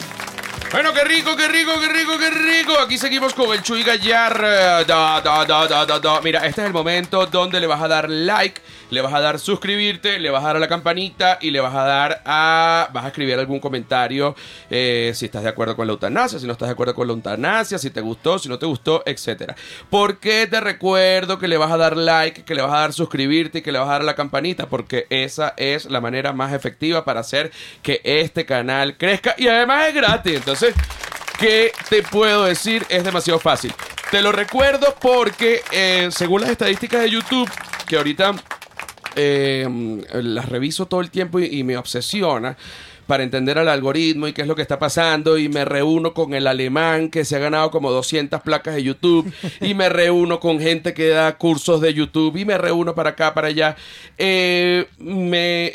[0.71, 2.73] Bueno, qué rico, qué rico, qué rico, qué rico.
[2.79, 4.41] Aquí seguimos con el Chuy Gallar.
[4.41, 6.21] Da, da, da, da, da, da.
[6.21, 9.39] Mira, este es el momento donde le vas a dar like, le vas a dar
[9.39, 12.89] suscribirte, le vas a dar a la campanita y le vas a dar a.
[12.93, 14.35] Vas a escribir algún comentario
[14.69, 17.13] eh, si estás de acuerdo con la eutanasia, si no estás de acuerdo con la
[17.13, 19.55] eutanasia, si te gustó, si no te gustó, etcétera.
[19.89, 22.93] ¿Por qué te recuerdo que le vas a dar like, que le vas a dar
[22.93, 24.67] suscribirte y que le vas a dar a la campanita?
[24.67, 29.87] Porque esa es la manera más efectiva para hacer que este canal crezca y además
[29.87, 30.35] es gratis.
[30.35, 30.75] Entonces,
[31.39, 32.85] ¿qué te puedo decir?
[32.89, 33.73] Es demasiado fácil.
[34.11, 37.49] Te lo recuerdo porque eh, según las estadísticas de YouTube,
[37.87, 38.33] que ahorita
[39.15, 39.67] eh,
[40.13, 42.57] las reviso todo el tiempo y, me obsesiona
[43.07, 46.33] para entender al algoritmo y qué es lo que está pasando y me reúno con
[46.33, 50.59] el alemán que se ha ganado como 200 placas de YouTube y me reúno con
[50.59, 53.75] gente que da cursos de YouTube y me reúno para acá, para allá.
[54.17, 54.87] Eh,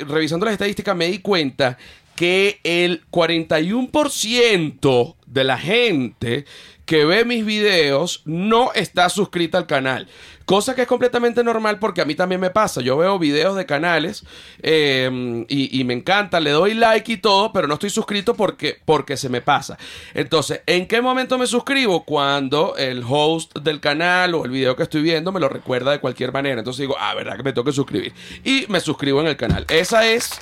[0.07, 1.79] revisando las estadísticas me di cuenta
[2.17, 6.45] que el 41% de la gente
[6.91, 10.09] que ve mis videos no está suscrita al canal.
[10.45, 12.81] Cosa que es completamente normal porque a mí también me pasa.
[12.81, 14.25] Yo veo videos de canales
[14.61, 19.17] eh, y, me encanta, le doy like y todo, pero no estoy suscrito porque, porque
[19.17, 19.79] se me pasa.
[20.15, 22.03] Entonces, ¿en qué momento me suscribo?
[22.05, 26.01] Cuando el host del canal o el video que estoy viendo me lo recuerda de
[26.01, 26.59] cualquier manera.
[26.59, 28.13] Entonces digo, ah, verdad que me tengo que suscribir.
[28.43, 29.65] Y me suscribo en el canal.
[29.69, 30.41] Esa es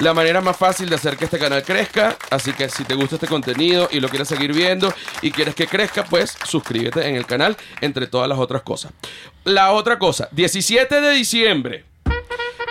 [0.00, 2.16] la manera más fácil de hacer que este canal crezca.
[2.30, 4.92] Así que si te gusta este contenido y lo quieres seguir viendo
[5.22, 8.92] y quieres que crezca, pues suscríbete en el canal, entre todas las otras cosas.
[9.44, 11.84] La otra cosa, 17 de diciembre.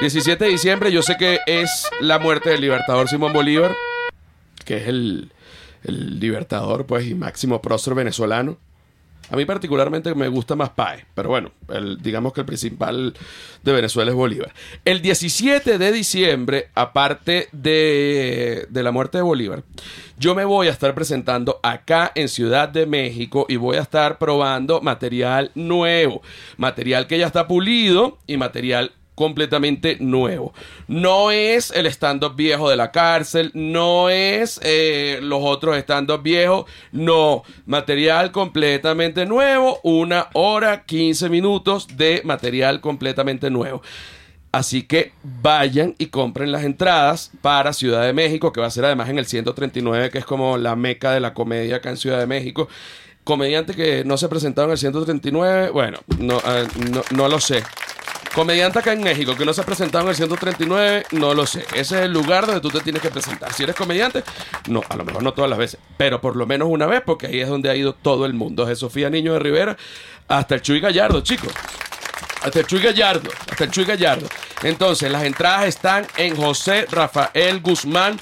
[0.01, 3.75] 17 de diciembre, yo sé que es la muerte del libertador Simón Bolívar,
[4.65, 5.31] que es el,
[5.83, 8.57] el libertador, pues, y máximo prócer venezolano.
[9.31, 11.51] A mí particularmente me gusta más PAE, pero bueno,
[12.01, 13.13] digamos que el principal
[13.63, 14.53] de Venezuela es Bolívar.
[14.85, 19.63] El 17 de diciembre, aparte de, de, la muerte de Bolívar,
[20.17, 24.17] yo me voy a estar presentando acá en Ciudad de México y voy a estar
[24.17, 26.21] probando material nuevo,
[26.57, 30.53] material que ya está pulido y material completamente nuevo.
[30.87, 36.67] No es el stand-up viejo de la cárcel, no es eh, los otros stand-up viejos,
[36.93, 37.43] no.
[37.65, 43.81] Material completamente nuevo, una hora, 15 minutos de material completamente nuevo.
[44.53, 48.85] Así que vayan y compren las entradas para Ciudad de México, que va a ser
[48.85, 52.19] además en el 139, que es como la meca de la comedia acá en Ciudad
[52.19, 52.69] de México.
[53.25, 57.63] Comediante que no se presentaron en el 139, bueno, no, uh, no, no lo sé.
[58.33, 61.65] Comediante acá en México que no se ha presentado en el 139, no lo sé.
[61.73, 63.51] Ese es el lugar donde tú te tienes que presentar.
[63.53, 64.23] Si eres comediante,
[64.67, 67.27] no, a lo mejor no todas las veces, pero por lo menos una vez, porque
[67.27, 68.65] ahí es donde ha ido todo el mundo.
[68.65, 69.75] De Sofía Niño de Rivera
[70.27, 71.51] hasta el Chuy Gallardo, chicos.
[72.41, 74.27] Hasta el Chuy Gallardo, hasta el Chuy Gallardo.
[74.63, 78.21] Entonces, las entradas están en José Rafael Guzmán.mx.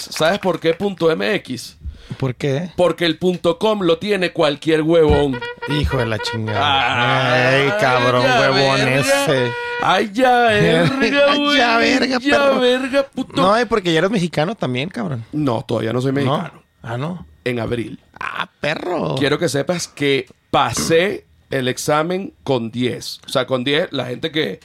[0.00, 1.76] ¿Sabes por qué punto .mx?
[2.18, 2.70] ¿Por qué?
[2.76, 5.40] Porque el punto .com lo tiene cualquier huevón.
[5.68, 7.48] Hijo de la chingada.
[7.50, 9.00] Ay, cabrón, ya huevón verga.
[9.24, 9.52] ese.
[9.82, 11.56] Ay, ya verga, güey.
[11.58, 12.60] ya verga, Ya perro.
[12.60, 13.40] verga, puto.
[13.42, 15.24] No, y porque ya eres mexicano también, cabrón.
[15.32, 16.50] No, todavía no soy mexicano.
[16.54, 16.62] ¿No?
[16.82, 17.26] Ah, no.
[17.44, 17.98] En abril.
[18.18, 19.16] Ah, perro.
[19.18, 23.20] Quiero que sepas que pasé el examen con 10.
[23.26, 24.60] O sea, con 10, la gente que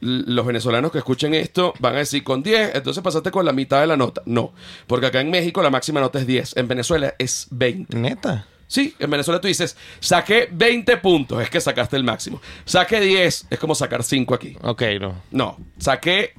[0.00, 3.80] los venezolanos que escuchen esto van a decir con 10, entonces pasaste con la mitad
[3.80, 4.22] de la nota.
[4.26, 4.52] No,
[4.86, 7.96] porque acá en México la máxima nota es 10, en Venezuela es 20.
[7.96, 8.46] Neta.
[8.68, 12.40] Sí, en Venezuela tú dices, saqué 20 puntos, es que sacaste el máximo.
[12.64, 14.56] Saqué 10, es como sacar 5 aquí.
[14.62, 15.22] Ok, no.
[15.30, 16.34] No, saqué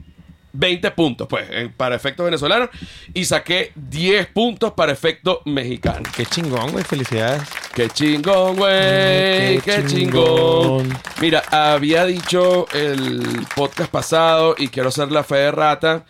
[0.58, 2.70] 20 puntos, pues, en- para efecto venezolano,
[3.14, 6.04] y saqué 10 puntos para efecto mexicano.
[6.16, 6.84] Qué chingón, güey.
[6.84, 7.44] Felicidades.
[7.74, 8.72] Qué chingón, güey.
[8.72, 10.88] Qué, qué chingón.
[10.88, 10.98] chingón.
[11.22, 16.06] Mira, había dicho el podcast pasado, y quiero hacer la fe de rata,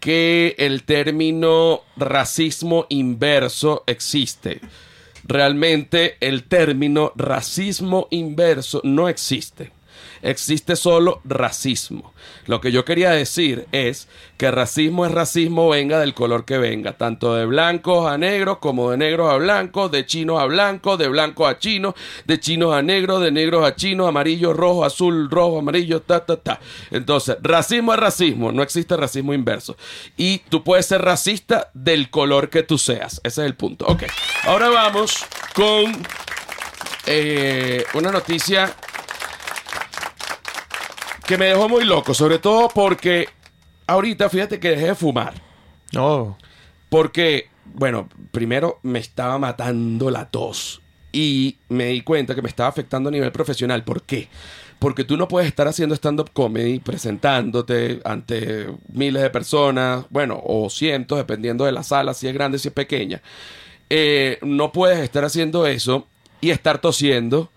[0.00, 4.60] que el término racismo inverso existe.
[5.24, 9.72] Realmente el término racismo inverso no existe.
[10.22, 12.12] Existe solo racismo.
[12.46, 16.92] Lo que yo quería decir es que racismo es racismo, venga del color que venga,
[16.94, 21.08] tanto de blancos a negros como de negros a blancos, de chinos a blancos, de
[21.08, 21.94] blancos a chinos,
[22.26, 26.36] de chinos a negros, de negros a chinos, amarillo, rojo, azul, rojo, amarillo, ta, ta,
[26.36, 26.60] ta.
[26.90, 29.76] Entonces, racismo es racismo, no existe racismo inverso.
[30.16, 33.20] Y tú puedes ser racista del color que tú seas.
[33.24, 33.86] Ese es el punto.
[33.86, 34.04] Ok,
[34.44, 35.92] ahora vamos con
[37.06, 38.74] eh, una noticia
[41.30, 43.28] que me dejó muy loco, sobre todo porque
[43.86, 45.34] ahorita fíjate que dejé de fumar.
[45.92, 46.36] No.
[46.88, 52.68] Porque, bueno, primero me estaba matando la tos y me di cuenta que me estaba
[52.68, 53.84] afectando a nivel profesional.
[53.84, 54.28] ¿Por qué?
[54.80, 60.68] Porque tú no puedes estar haciendo stand-up comedy, presentándote ante miles de personas, bueno, o
[60.68, 63.22] cientos, dependiendo de la sala, si es grande, si es pequeña.
[63.88, 66.08] Eh, no puedes estar haciendo eso
[66.40, 67.52] y estar tosiendo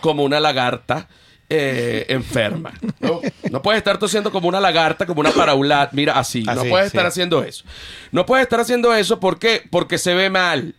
[0.00, 1.08] como una lagarta
[1.48, 2.72] eh, enferma.
[3.00, 3.20] ¿no?
[3.50, 5.90] No puedes estar tosiendo como una lagarta, como una paraulata.
[5.94, 6.42] Mira, así.
[6.42, 6.96] no puedes sí.
[6.96, 7.64] estar haciendo eso.
[8.12, 9.62] No puedes estar haciendo eso ¿por qué?
[9.70, 10.74] porque se ve mal.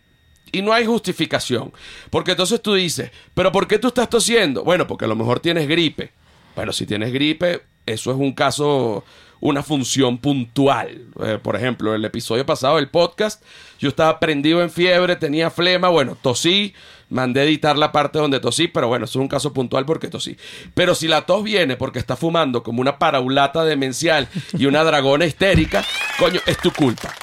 [0.50, 1.72] Y no hay justificación.
[2.10, 4.64] Porque entonces tú dices, ¿pero por qué tú estás tosiendo?
[4.64, 6.12] Bueno, porque a lo mejor tienes gripe.
[6.56, 9.04] Bueno, si tienes gripe, eso es un caso,
[9.40, 11.06] una función puntual.
[11.22, 13.42] Eh, por ejemplo, el episodio pasado del podcast,
[13.78, 16.74] yo estaba prendido en fiebre, tenía flema, bueno, tosí,
[17.10, 20.08] mandé a editar la parte donde tosí, pero bueno, eso es un caso puntual porque
[20.08, 20.36] tosí.
[20.74, 24.28] Pero si la tos viene porque estás fumando como una paraulata demencial
[24.58, 25.84] y una dragona histérica,
[26.18, 27.14] coño, es tu culpa.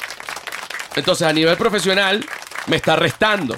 [0.95, 2.25] Entonces, a nivel profesional,
[2.67, 3.55] me está restando.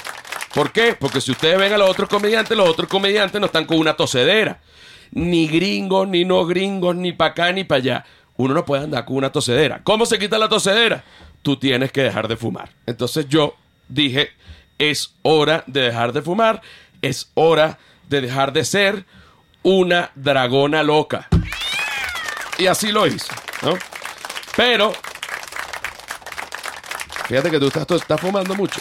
[0.54, 0.96] ¿Por qué?
[1.00, 3.96] Porque si ustedes ven a los otros comediantes, los otros comediantes no están con una
[3.96, 4.60] tosedera.
[5.12, 8.06] Ni gringos, ni no gringos, ni para acá, ni para allá.
[8.38, 9.82] Uno no puede andar con una tosedera.
[9.84, 11.04] ¿Cómo se quita la tosedera?
[11.42, 12.70] Tú tienes que dejar de fumar.
[12.86, 13.56] Entonces yo
[13.88, 14.30] dije,
[14.78, 16.62] es hora de dejar de fumar,
[17.02, 17.78] es hora
[18.08, 19.06] de dejar de ser
[19.64, 21.28] una dragona loca.
[22.58, 23.32] Y así lo hice,
[23.62, 23.74] ¿no?
[24.56, 24.94] Pero
[27.28, 28.80] Fíjate que tú estás, tú estás fumando mucho.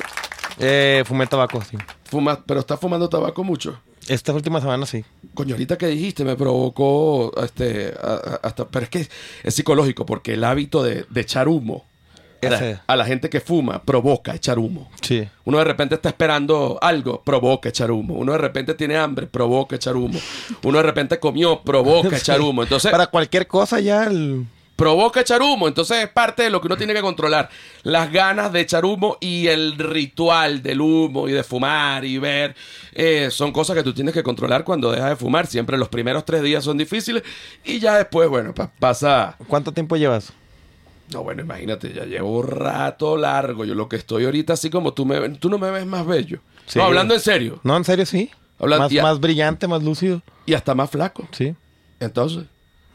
[0.59, 1.77] Eh, fumé tabaco, sí.
[2.05, 3.81] Fumas, pero estás fumando tabaco mucho.
[4.09, 5.05] Esta última semana sí.
[5.35, 9.09] Coño, ahorita que dijiste me provocó este, a- a- hasta, pero es que
[9.43, 11.85] es psicológico porque el hábito de, de echar humo
[12.43, 14.89] a la, a la gente que fuma provoca echar humo.
[15.01, 15.27] Sí.
[15.45, 18.15] Uno de repente está esperando algo, provoca echar humo.
[18.15, 20.19] Uno de repente tiene hambre, provoca echar humo.
[20.63, 22.63] Uno de repente comió, provoca echar humo.
[22.63, 24.47] Entonces, Para cualquier cosa ya el...
[24.77, 25.67] provoca echar humo.
[25.69, 27.49] Entonces es parte de lo que uno tiene que controlar.
[27.83, 32.55] Las ganas de echar humo y el ritual del humo y de fumar y ver.
[32.93, 35.47] eh, son cosas que tú tienes que controlar cuando dejas de fumar.
[35.47, 37.23] Siempre los primeros tres días son difíciles
[37.65, 39.37] y ya después, bueno, pa- pasa...
[39.49, 40.33] ¿Cuánto tiempo llevas?
[41.13, 43.65] No, bueno, imagínate, ya llevo un rato largo.
[43.65, 46.41] Yo lo que estoy ahorita así como tú me tú no me ves más bello.
[46.67, 46.79] Sí.
[46.81, 47.61] No, hablando en serio.
[47.63, 48.31] No, en serio sí.
[48.59, 50.23] Habla- más, más brillante, más lúcido.
[50.47, 51.29] Y hasta más flaco.
[51.33, 51.55] Sí.
[52.01, 52.45] Entonces,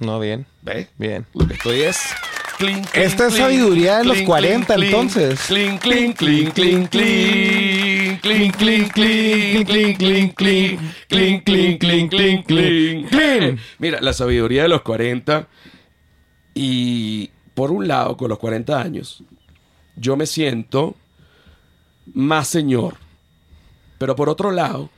[0.02, 0.48] No, bien.
[0.64, 0.88] ¿ves?
[0.98, 1.28] Bien.
[1.36, 2.00] Lo que estoy es.
[2.94, 5.40] Esta es sabiduría de los clean, 40, clean, clean, entonces.
[5.48, 8.20] Clean, clean, clean, clean, clean.
[8.20, 10.94] Clean, clean, clean, clean, clean, clean.
[11.08, 13.04] Clean, clean, clean, clean, clean.
[13.04, 13.60] Clean.
[13.78, 15.48] Mira, la sabiduría de los 40.
[16.56, 19.24] Y por un lado, con los 40 años,
[19.96, 20.96] yo me siento
[22.12, 22.98] más señor.
[24.00, 24.90] Pero por otro lado,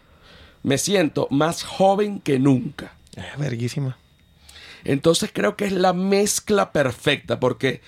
[0.64, 2.94] me siento más joven que nunca.
[3.18, 3.98] Eh, verguísima.
[4.86, 7.82] Entonces creo que es la mezcla perfecta porque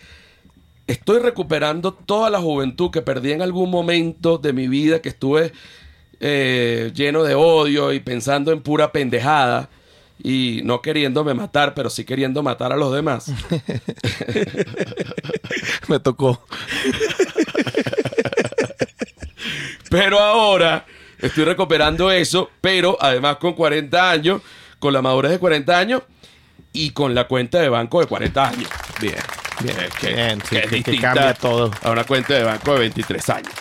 [0.88, 5.52] estoy recuperando toda la juventud que perdí en algún momento de mi vida que estuve
[6.20, 9.70] eh, lleno de odio y pensando en pura pendejada
[10.24, 13.28] y no queriéndome matar, pero sí queriendo matar a los demás.
[15.90, 16.42] Me tocó.
[19.90, 20.86] Pero ahora
[21.20, 24.42] estoy recuperando eso, pero además con 40 años,
[24.80, 26.02] con la madurez de 40 años
[26.76, 28.70] y con la cuenta de banco de 40 años.
[29.02, 29.16] Bien.
[29.62, 29.78] Bien.
[29.80, 31.72] Eh, que- Bien, sí, que es que- que distinta cambia todo.
[31.84, 33.54] A una cuenta de banco de 23 años.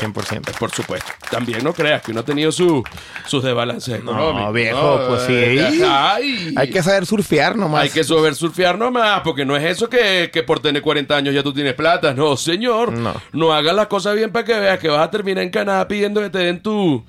[0.00, 0.52] 100%.
[0.58, 1.10] Por supuesto.
[1.30, 2.84] También no creas que uno ha tenido su,
[3.26, 4.52] sus desbalances No, económicos.
[4.52, 5.32] viejo, pues sí.
[5.34, 6.54] Eh, ay.
[6.56, 7.84] Hay que saber surfear nomás.
[7.84, 11.34] Hay que saber surfear nomás, porque no es eso que, que por tener 40 años
[11.34, 12.12] ya tú tienes plata.
[12.12, 12.92] No, señor.
[12.92, 13.14] No.
[13.32, 16.20] No hagas las cosas bien para que veas que vas a terminar en Canadá pidiendo
[16.20, 17.02] que te den tu,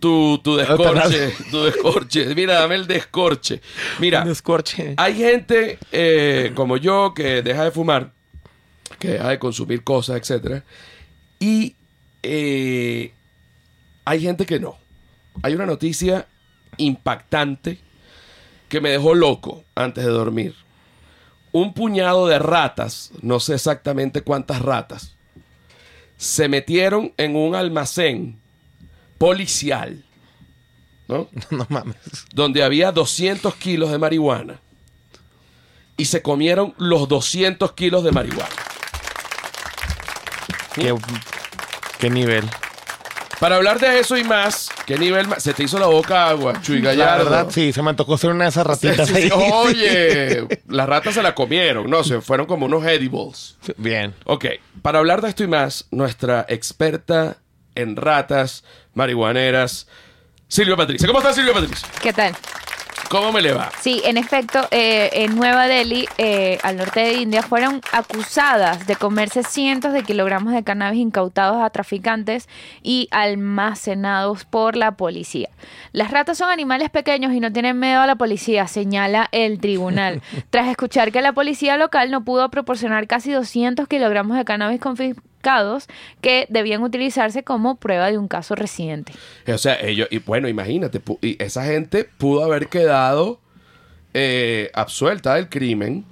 [0.00, 1.32] tu, tu descorche.
[1.50, 2.34] tu descorche.
[2.34, 3.60] Mira, dame el descorche.
[3.98, 4.94] Mira, Un descorche.
[4.96, 8.12] hay gente eh, como yo que deja de fumar,
[8.98, 10.64] que deja de consumir cosas, etcétera,
[11.38, 11.76] y
[12.22, 13.12] eh,
[14.04, 14.76] hay gente que no.
[15.42, 16.26] Hay una noticia
[16.76, 17.78] impactante
[18.68, 20.54] que me dejó loco antes de dormir.
[21.52, 25.16] Un puñado de ratas, no sé exactamente cuántas ratas,
[26.16, 28.38] se metieron en un almacén
[29.20, 30.02] policial,
[31.08, 31.28] ¿no?
[31.50, 31.96] No mames.
[32.32, 34.58] donde había 200 kilos de marihuana
[35.98, 38.48] y se comieron los 200 kilos de marihuana.
[40.74, 40.94] ¿Qué,
[41.98, 42.48] qué nivel?
[43.38, 45.42] Para hablar de eso y más, ¿qué nivel más?
[45.42, 47.24] Se te hizo la boca agua, Chuy La Gallardo.
[47.24, 49.30] verdad, sí, se me tocó ser una de esas ratitas Sí, sí, ahí.
[49.32, 53.56] Oye, las ratas se la comieron, no, se fueron como unos edibles.
[53.76, 54.14] Bien.
[54.24, 54.46] Ok,
[54.80, 57.38] para hablar de esto y más, nuestra experta
[57.74, 58.64] en ratas
[58.94, 59.86] marihuaneras,
[60.48, 61.06] Silvia Patricia.
[61.06, 61.88] ¿Cómo está Silvia Patricia?
[62.02, 62.34] ¿Qué tal?
[63.10, 63.72] ¿Cómo me le va?
[63.80, 68.94] Sí, en efecto, eh, en Nueva Delhi, eh, al norte de India, fueron acusadas de
[68.94, 72.48] comerse cientos de kilogramos de cannabis incautados a traficantes
[72.84, 75.48] y almacenados por la policía.
[75.90, 80.22] Las ratas son animales pequeños y no tienen miedo a la policía, señala el tribunal.
[80.50, 84.80] Tras escuchar que la policía local no pudo proporcionar casi 200 kilogramos de cannabis
[86.20, 89.12] que debían utilizarse como prueba de un caso reciente.
[89.46, 91.00] O sea, ellos, y bueno, imagínate,
[91.38, 93.40] esa gente pudo haber quedado
[94.14, 96.04] eh, absuelta del crimen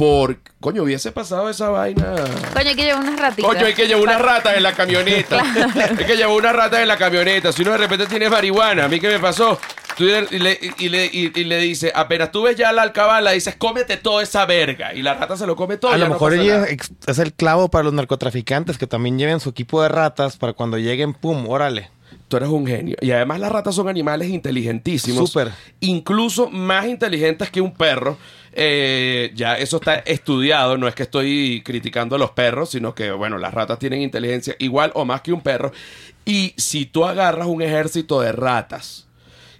[0.00, 2.14] por, coño, hubiese pasado esa vaina.
[2.54, 3.50] Coño, hay que llevar unas ratitas.
[3.52, 5.42] Coño, hay que llevar una rata en la camioneta.
[5.98, 7.52] Hay que llevar una rata en la camioneta.
[7.52, 9.58] Si uno de repente tiene marihuana, ¿a mí qué me pasó?
[9.98, 13.32] Tú y le, y le, y- y le dice, apenas tú ves ya la alcabala,
[13.32, 14.94] dices, cómete toda esa verga.
[14.94, 15.92] Y la rata se lo come todo.
[15.92, 19.50] A lo mejor ella ex- es el clavo para los narcotraficantes que también lleven su
[19.50, 21.90] equipo de ratas para cuando lleguen, pum, órale.
[22.28, 22.96] Tú eres un genio.
[23.02, 25.28] Y además las ratas son animales inteligentísimos.
[25.28, 25.52] Súper.
[25.80, 28.16] Incluso más inteligentes que un perro.
[28.52, 30.76] Eh, ya eso está estudiado.
[30.78, 34.54] No es que estoy criticando a los perros, sino que, bueno, las ratas tienen inteligencia
[34.58, 35.72] igual o más que un perro.
[36.24, 39.06] Y si tú agarras un ejército de ratas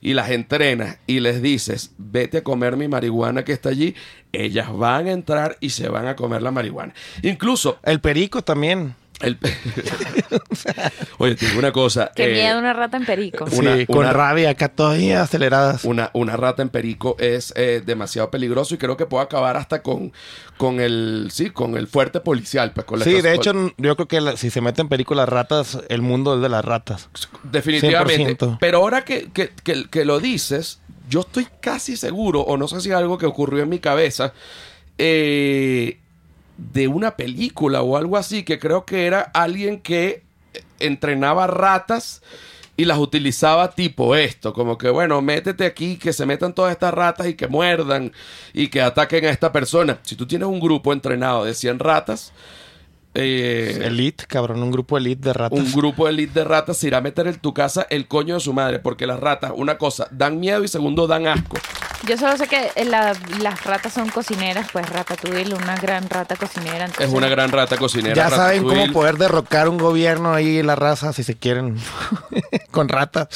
[0.01, 3.95] y las entrenas y les dices, vete a comer mi marihuana que está allí,
[4.33, 6.95] ellas van a entrar y se van a comer la marihuana.
[7.23, 8.95] Incluso El perico también.
[9.23, 9.39] El...
[11.19, 12.11] Oye, te digo una cosa.
[12.15, 13.47] Qué eh, miedo una rata en perico.
[13.53, 15.85] Una- sí, con una- rabia, acá todavía aceleradas.
[15.85, 19.83] Una, una rata en perico es eh, demasiado peligroso y creo que puede acabar hasta
[19.83, 20.13] con,
[20.57, 22.73] con el sí, con el fuerte policial.
[22.73, 25.29] Pues, con la Sí, de hecho, yo creo que la- si se meten perico las
[25.29, 27.09] ratas, el mundo es de las ratas.
[27.45, 28.37] definitivamente.
[28.47, 28.59] 100%.
[28.61, 32.81] Pero ahora que, que- que- que lo dices, yo estoy casi seguro, o no sé
[32.81, 34.33] si es algo que ocurrió en mi cabeza,
[34.99, 36.00] eh,
[36.73, 40.23] de una película o algo así, que creo que era alguien que
[40.79, 42.23] entrenaba ratas
[42.77, 46.95] y las utilizaba tipo esto, como que bueno, métete aquí, que se metan todas estas
[46.95, 48.13] ratas y que muerdan
[48.55, 49.99] y que ataquen a esta persona.
[50.03, 52.33] Si tú tienes un grupo entrenado de 100 ratas,
[53.13, 55.59] eh, Elite, cabrón, un grupo elite de ratas.
[55.59, 58.41] un grupo elite de ratas se irá a meter en tu casa el coño de
[58.41, 61.57] su madre, porque las ratas, una cosa, dan miedo y segundo, dan asco.
[62.07, 66.35] Yo solo sé que eh, la- las ratas son cocineras, pues Ratatouille, una gran rata
[66.37, 66.85] cocinera.
[66.87, 68.15] Es entonces- una gran rata cocinera.
[68.15, 71.77] ya saben cómo poder derrocar un gobierno ahí, la raza, si se quieren,
[72.71, 73.29] con ratas.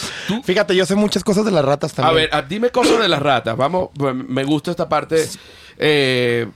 [0.45, 2.15] Fíjate, yo sé muchas cosas de las ratas A también.
[2.17, 3.57] ver, ah, dime cosas de las ratas.
[3.57, 5.29] Vamos, pues, me gusta esta parte.
[5.79, 6.49] eh,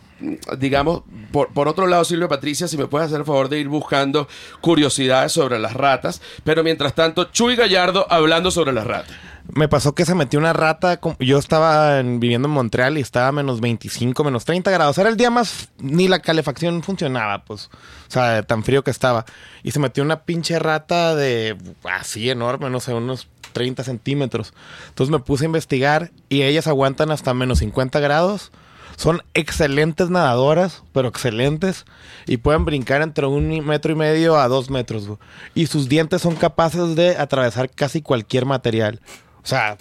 [0.59, 1.03] digamos,
[1.33, 4.29] por, por otro lado, Silvia Patricia, si me puedes hacer el favor de ir buscando
[4.61, 6.21] curiosidades sobre las ratas.
[6.45, 9.15] Pero mientras tanto, Chuy Gallardo hablando sobre las ratas.
[9.55, 11.01] Me pasó que se metió una rata.
[11.21, 14.99] Yo estaba en- viviendo en Montreal y estaba a menos 25, menos 30 grados.
[14.99, 15.71] Era el día más.
[15.79, 17.71] Ni la calefacción funcionaba, pues.
[18.09, 19.25] O sea, tan frío que estaba.
[19.63, 21.57] Y se metió una pinche rata de.
[21.85, 24.53] Así enorme, no sé, unos 30 centímetros.
[24.89, 28.53] Entonces me puse a investigar y ellas aguantan hasta menos 50 grados.
[28.97, 31.85] Son excelentes nadadoras, pero excelentes.
[32.27, 35.07] Y pueden brincar entre un metro y medio a dos metros.
[35.07, 35.19] güey.
[35.55, 39.01] Y sus dientes son capaces de atravesar casi cualquier material.
[39.43, 39.77] O sea,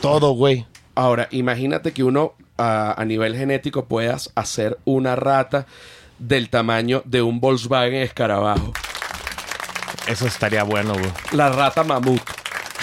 [0.00, 0.66] todo, güey.
[0.94, 5.66] Ahora, imagínate que uno a, a nivel genético puedas hacer una rata
[6.18, 8.72] del tamaño de un Volkswagen escarabajo.
[10.06, 11.10] Eso estaría bueno, güey.
[11.32, 12.22] La rata mamut.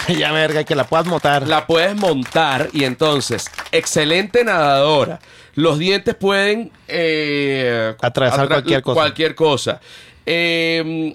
[0.18, 1.46] ya, verga, que la puedas montar.
[1.46, 5.20] La puedes montar y entonces, excelente nadadora.
[5.54, 8.94] Los dientes pueden eh, Atravesar cualquier cosa.
[8.94, 9.80] Cualquier cosa.
[10.24, 11.12] Eh,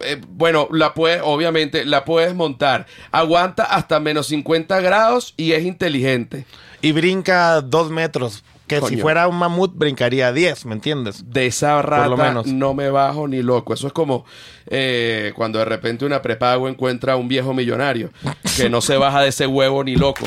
[0.00, 2.86] eh, bueno, la puedes, obviamente, la puedes montar.
[3.12, 6.46] Aguanta hasta menos 50 grados y es inteligente.
[6.82, 8.42] Y brinca dos metros.
[8.66, 11.24] Que si fuera un mamut, brincaría 10, ¿me entiendes?
[11.30, 12.46] De esa rata lo menos.
[12.46, 13.74] no me bajo ni loco.
[13.74, 14.24] Eso es como
[14.66, 18.10] eh, cuando de repente una prepago encuentra a un viejo millonario
[18.56, 20.26] que no se baja de ese huevo ni loco.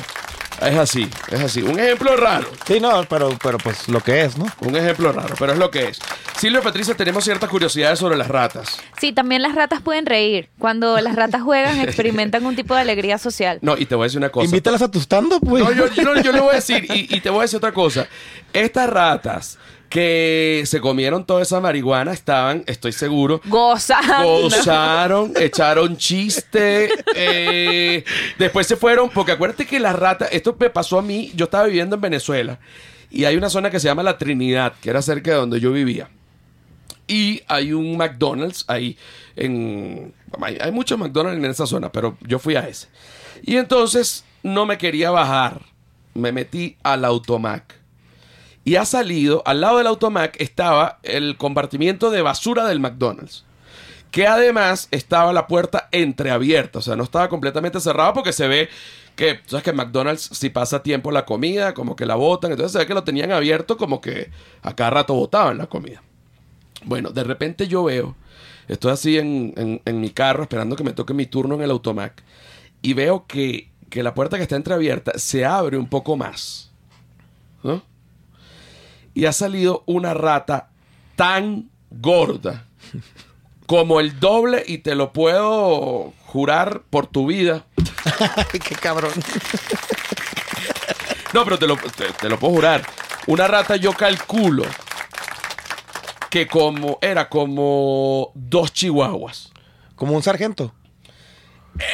[0.61, 1.61] Es así, es así.
[1.61, 2.49] Un ejemplo raro.
[2.67, 4.45] Sí, no, pero, pero pues lo que es, ¿no?
[4.61, 5.99] Un ejemplo raro, pero es lo que es.
[6.37, 8.79] Silvia Patricia, tenemos ciertas curiosidades sobre las ratas.
[8.99, 10.49] Sí, también las ratas pueden reír.
[10.59, 13.59] Cuando las ratas juegan, experimentan un tipo de alegría social.
[13.61, 14.45] No, y te voy a decir una cosa.
[14.45, 15.63] Invítalas a tu stand-up, güey.
[15.63, 17.71] No, yo, yo, yo le voy a decir, y, y te voy a decir otra
[17.71, 18.07] cosa.
[18.53, 19.57] Estas ratas
[19.89, 24.43] que se comieron toda esa marihuana estaban, estoy seguro, Gozando.
[24.43, 28.03] gozaron, echaron chiste, eh,
[28.37, 31.65] después se fueron, porque acuérdate que las ratas, esto me pasó a mí, yo estaba
[31.65, 32.59] viviendo en Venezuela,
[33.09, 35.71] y hay una zona que se llama La Trinidad, que era cerca de donde yo
[35.71, 36.09] vivía.
[37.07, 38.95] Y hay un McDonald's ahí
[39.35, 40.13] en...
[40.43, 42.87] Hay, hay muchos McDonald's en esa zona, pero yo fui a ese.
[43.41, 45.61] Y entonces no me quería bajar.
[46.13, 47.78] Me metí al Automac.
[48.69, 53.43] Y ha salido, al lado del Automac estaba el compartimiento de basura del McDonald's.
[54.11, 58.69] que además estaba la puerta entreabierta, o sea, no estaba completamente cerrada porque se ve
[59.15, 62.77] que, sabes que McDonald's si pasa tiempo la comida, como que la botan, entonces se
[62.77, 64.29] ve que lo tenían abierto como que
[64.61, 66.03] a cada rato botaban la comida.
[66.83, 68.15] Bueno, de repente yo veo,
[68.67, 72.21] estoy así en, en, mi carro esperando que me toque mi turno en el automac
[72.83, 76.69] y veo que, que la puerta que está entreabierta se abre un poco más.
[77.63, 77.88] ¿no?
[79.19, 80.69] Y ha salido una rata
[81.17, 82.67] tan gorda
[83.65, 87.65] como el doble y te lo puedo jurar por tu vida.
[88.63, 89.11] Qué cabrón.
[91.33, 92.85] no, pero te lo, te lo puedo jurar.
[93.27, 94.63] Una rata yo calculo
[96.29, 99.51] que como era como dos chihuahuas.
[99.97, 100.73] Como un sargento.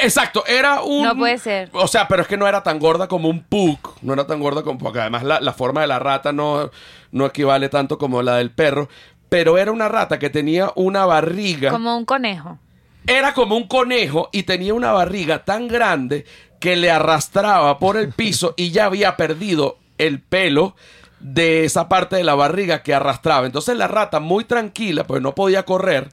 [0.02, 1.04] Exacto, era un.
[1.04, 1.70] No puede ser.
[1.72, 3.78] O sea, pero es que no era tan gorda como un pug.
[4.02, 4.78] No era tan gorda como.
[4.78, 6.70] Porque además la, la forma de la rata no,
[7.12, 8.88] no equivale tanto como la del perro.
[9.28, 11.70] Pero era una rata que tenía una barriga.
[11.70, 12.58] Como un conejo.
[13.06, 16.24] Era como un conejo y tenía una barriga tan grande
[16.58, 20.74] que le arrastraba por el piso y ya había perdido el pelo
[21.20, 23.46] de esa parte de la barriga que arrastraba.
[23.46, 26.08] Entonces la rata, muy tranquila, pues no podía correr.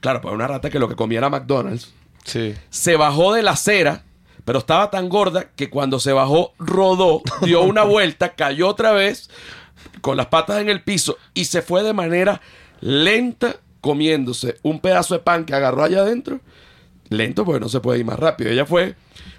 [0.00, 1.92] Claro, pues una rata que lo que comía era McDonald's.
[2.28, 2.54] Sí.
[2.70, 4.04] Se bajó de la acera,
[4.44, 9.30] pero estaba tan gorda que cuando se bajó, rodó, dio una vuelta, cayó otra vez
[10.00, 12.40] con las patas en el piso y se fue de manera
[12.80, 16.40] lenta comiéndose un pedazo de pan que agarró allá adentro.
[17.08, 18.50] Lento porque no se puede ir más rápido.
[18.50, 18.94] Ella fue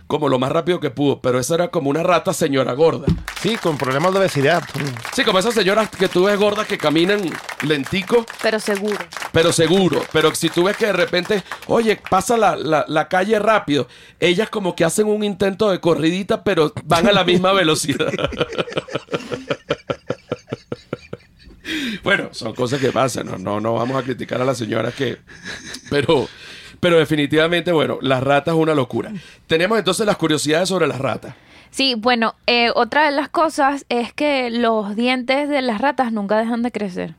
[0.10, 3.06] como lo más rápido que pudo, pero esa era como una rata señora gorda.
[3.44, 4.64] Sí, con problemas de obesidad.
[5.14, 7.22] Sí, como esas señoras que tú ves gordas que caminan
[7.62, 8.26] lentico.
[8.42, 8.98] Pero seguro.
[9.32, 10.04] Pero seguro.
[10.12, 13.88] Pero si tú ves que de repente, oye, pasa la, la calle rápido,
[14.20, 18.12] ellas como que hacen un intento de corridita, pero van a la misma velocidad.
[22.04, 23.38] bueno, son cosas que pasan, ¿no?
[23.38, 25.20] no, no vamos a criticar a las señoras que...
[25.92, 26.28] Pero
[26.80, 29.12] pero definitivamente, bueno, las ratas es una locura.
[29.48, 31.36] Tenemos entonces las curiosidades sobre las ratas.
[31.72, 36.38] Sí, bueno, eh, otra de las cosas es que los dientes de las ratas nunca
[36.38, 37.16] dejan de crecer.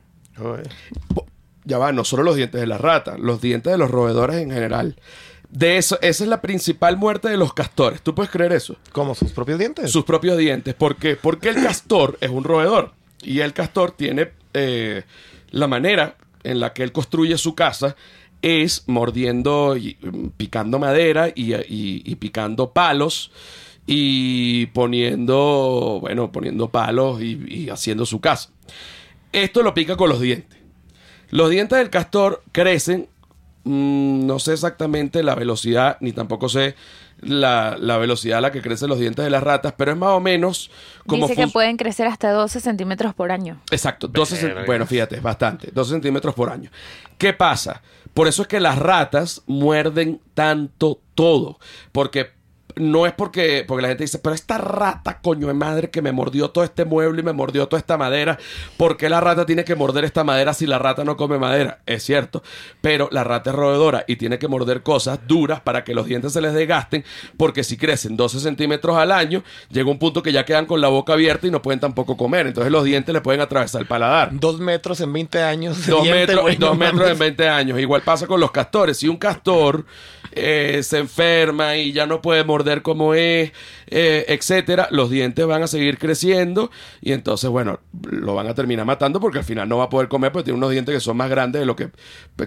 [1.63, 4.51] Ya va, no solo los dientes de las ratas, los dientes de los roedores en
[4.51, 4.97] general.
[5.49, 8.01] De eso, esa es la principal muerte de los castores.
[8.01, 8.77] ¿Tú puedes creer eso?
[8.93, 9.15] ¿Cómo?
[9.15, 9.91] ¿Sus propios dientes?
[9.91, 10.73] Sus propios dientes.
[10.73, 11.15] ¿Por qué?
[11.15, 12.93] Porque el castor es un roedor.
[13.21, 15.03] Y el castor tiene eh,
[15.51, 17.95] la manera en la que él construye su casa
[18.41, 23.31] es mordiendo, y, mm, picando madera y, picando palos
[23.85, 28.49] y poniendo, bueno, poniendo palos y, haciendo su casa.
[29.31, 30.59] Esto lo pica con los dientes.
[31.29, 33.07] Los dientes del castor crecen,
[33.63, 36.75] mm, no sé exactamente la velocidad, ni tampoco sé
[37.21, 40.19] la, velocidad a la que crecen los dientes de las ratas, pero es más o
[40.19, 40.71] menos
[41.05, 41.27] como...
[41.27, 43.61] Dice que pueden crecer hasta 12 centímetros por año.
[43.71, 46.71] Exacto, 12 bueno, fíjate, es bastante, 12 centímetros por año.
[47.17, 47.81] ¿Qué pasa?
[48.13, 51.59] Por eso es que las ratas muerden tanto todo,
[51.91, 52.31] porque
[52.75, 56.11] no es porque, porque la gente dice, pero esta rata, coño de madre, que me
[56.11, 58.37] mordió todo este mueble y me mordió toda esta madera,
[58.77, 61.79] ¿por qué la rata tiene que morder esta madera si la rata no come madera?
[61.85, 62.43] Es cierto,
[62.81, 66.33] pero la rata es roedora y tiene que morder cosas duras para que los dientes
[66.33, 67.03] se les desgasten,
[67.37, 70.87] porque si crecen 12 centímetros al año, llega un punto que ya quedan con la
[70.87, 74.29] boca abierta y no pueden tampoco comer, entonces los dientes le pueden atravesar el paladar.
[74.31, 75.85] Dos metros en 20 años.
[75.87, 77.79] Dos, metros, dos metros en 20 años.
[77.79, 78.97] Igual pasa con los castores.
[78.97, 79.85] Si un castor
[80.33, 83.51] eh, se enferma y ya no puede morder como es,
[83.87, 86.71] eh, etcétera, los dientes van a seguir creciendo
[87.01, 90.07] y entonces, bueno, lo van a terminar matando porque al final no va a poder
[90.07, 91.89] comer porque tiene unos dientes que son más grandes de lo que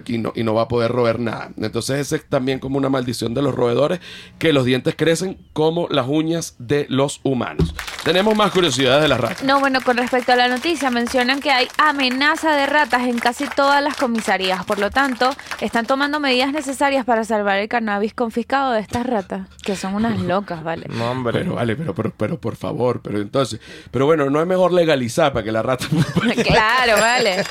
[0.07, 1.51] y no, y no va a poder roer nada.
[1.57, 3.99] Entonces, ese es también como una maldición de los roedores
[4.39, 7.73] que los dientes crecen como las uñas de los humanos.
[8.05, 9.41] Tenemos más curiosidades de las ratas.
[9.41, 13.47] No, bueno, con respecto a la noticia, mencionan que hay amenaza de ratas en casi
[13.47, 14.63] todas las comisarías.
[14.63, 19.47] Por lo tanto, están tomando medidas necesarias para salvar el cannabis confiscado de estas ratas,
[19.63, 20.85] que son unas locas, ¿vale?
[20.87, 21.39] No, hombre.
[21.39, 25.33] Pero, vale, pero, pero, pero, por favor, pero entonces, pero bueno, no es mejor legalizar
[25.33, 25.87] para que la rata...
[26.45, 27.43] claro, vale.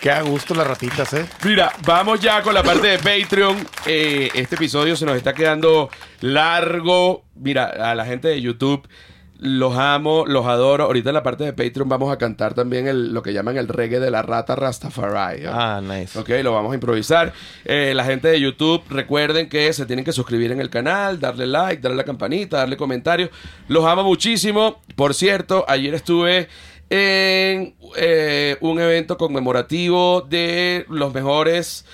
[0.00, 1.26] Qué a gusto las ratitas, ¿eh?
[1.44, 3.68] Mira, vamos ya con la parte de Patreon.
[3.84, 5.90] Eh, este episodio se nos está quedando
[6.20, 7.24] largo.
[7.34, 8.88] Mira, a la gente de YouTube
[9.36, 10.84] los amo, los adoro.
[10.84, 13.68] Ahorita en la parte de Patreon vamos a cantar también el, lo que llaman el
[13.68, 15.42] reggae de la rata Rastafari.
[15.46, 16.18] Ah, nice.
[16.18, 17.34] Ok, lo vamos a improvisar.
[17.66, 21.46] Eh, la gente de YouTube, recuerden que se tienen que suscribir en el canal, darle
[21.46, 23.28] like, darle la campanita, darle comentarios.
[23.68, 24.80] Los amo muchísimo.
[24.96, 26.48] Por cierto, ayer estuve
[26.90, 31.84] en eh, un evento conmemorativo de los mejores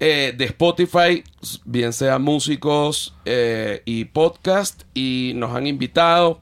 [0.00, 1.22] eh, de Spotify,
[1.64, 6.40] bien sea músicos eh, y podcast, y nos han invitado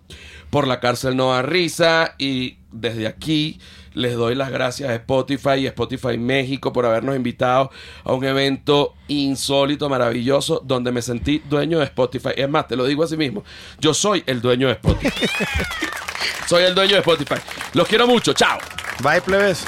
[0.51, 3.59] por la cárcel No risa y desde aquí
[3.93, 7.71] les doy las gracias a Spotify y Spotify México por habernos invitado
[8.03, 12.31] a un evento insólito, maravilloso, donde me sentí dueño de Spotify.
[12.37, 13.45] Es más, te lo digo así mismo,
[13.81, 15.27] yo soy el dueño de Spotify.
[16.47, 17.41] Soy el dueño de Spotify.
[17.73, 18.33] Los quiero mucho.
[18.33, 18.59] Chao.
[19.01, 19.65] Bye, plebes.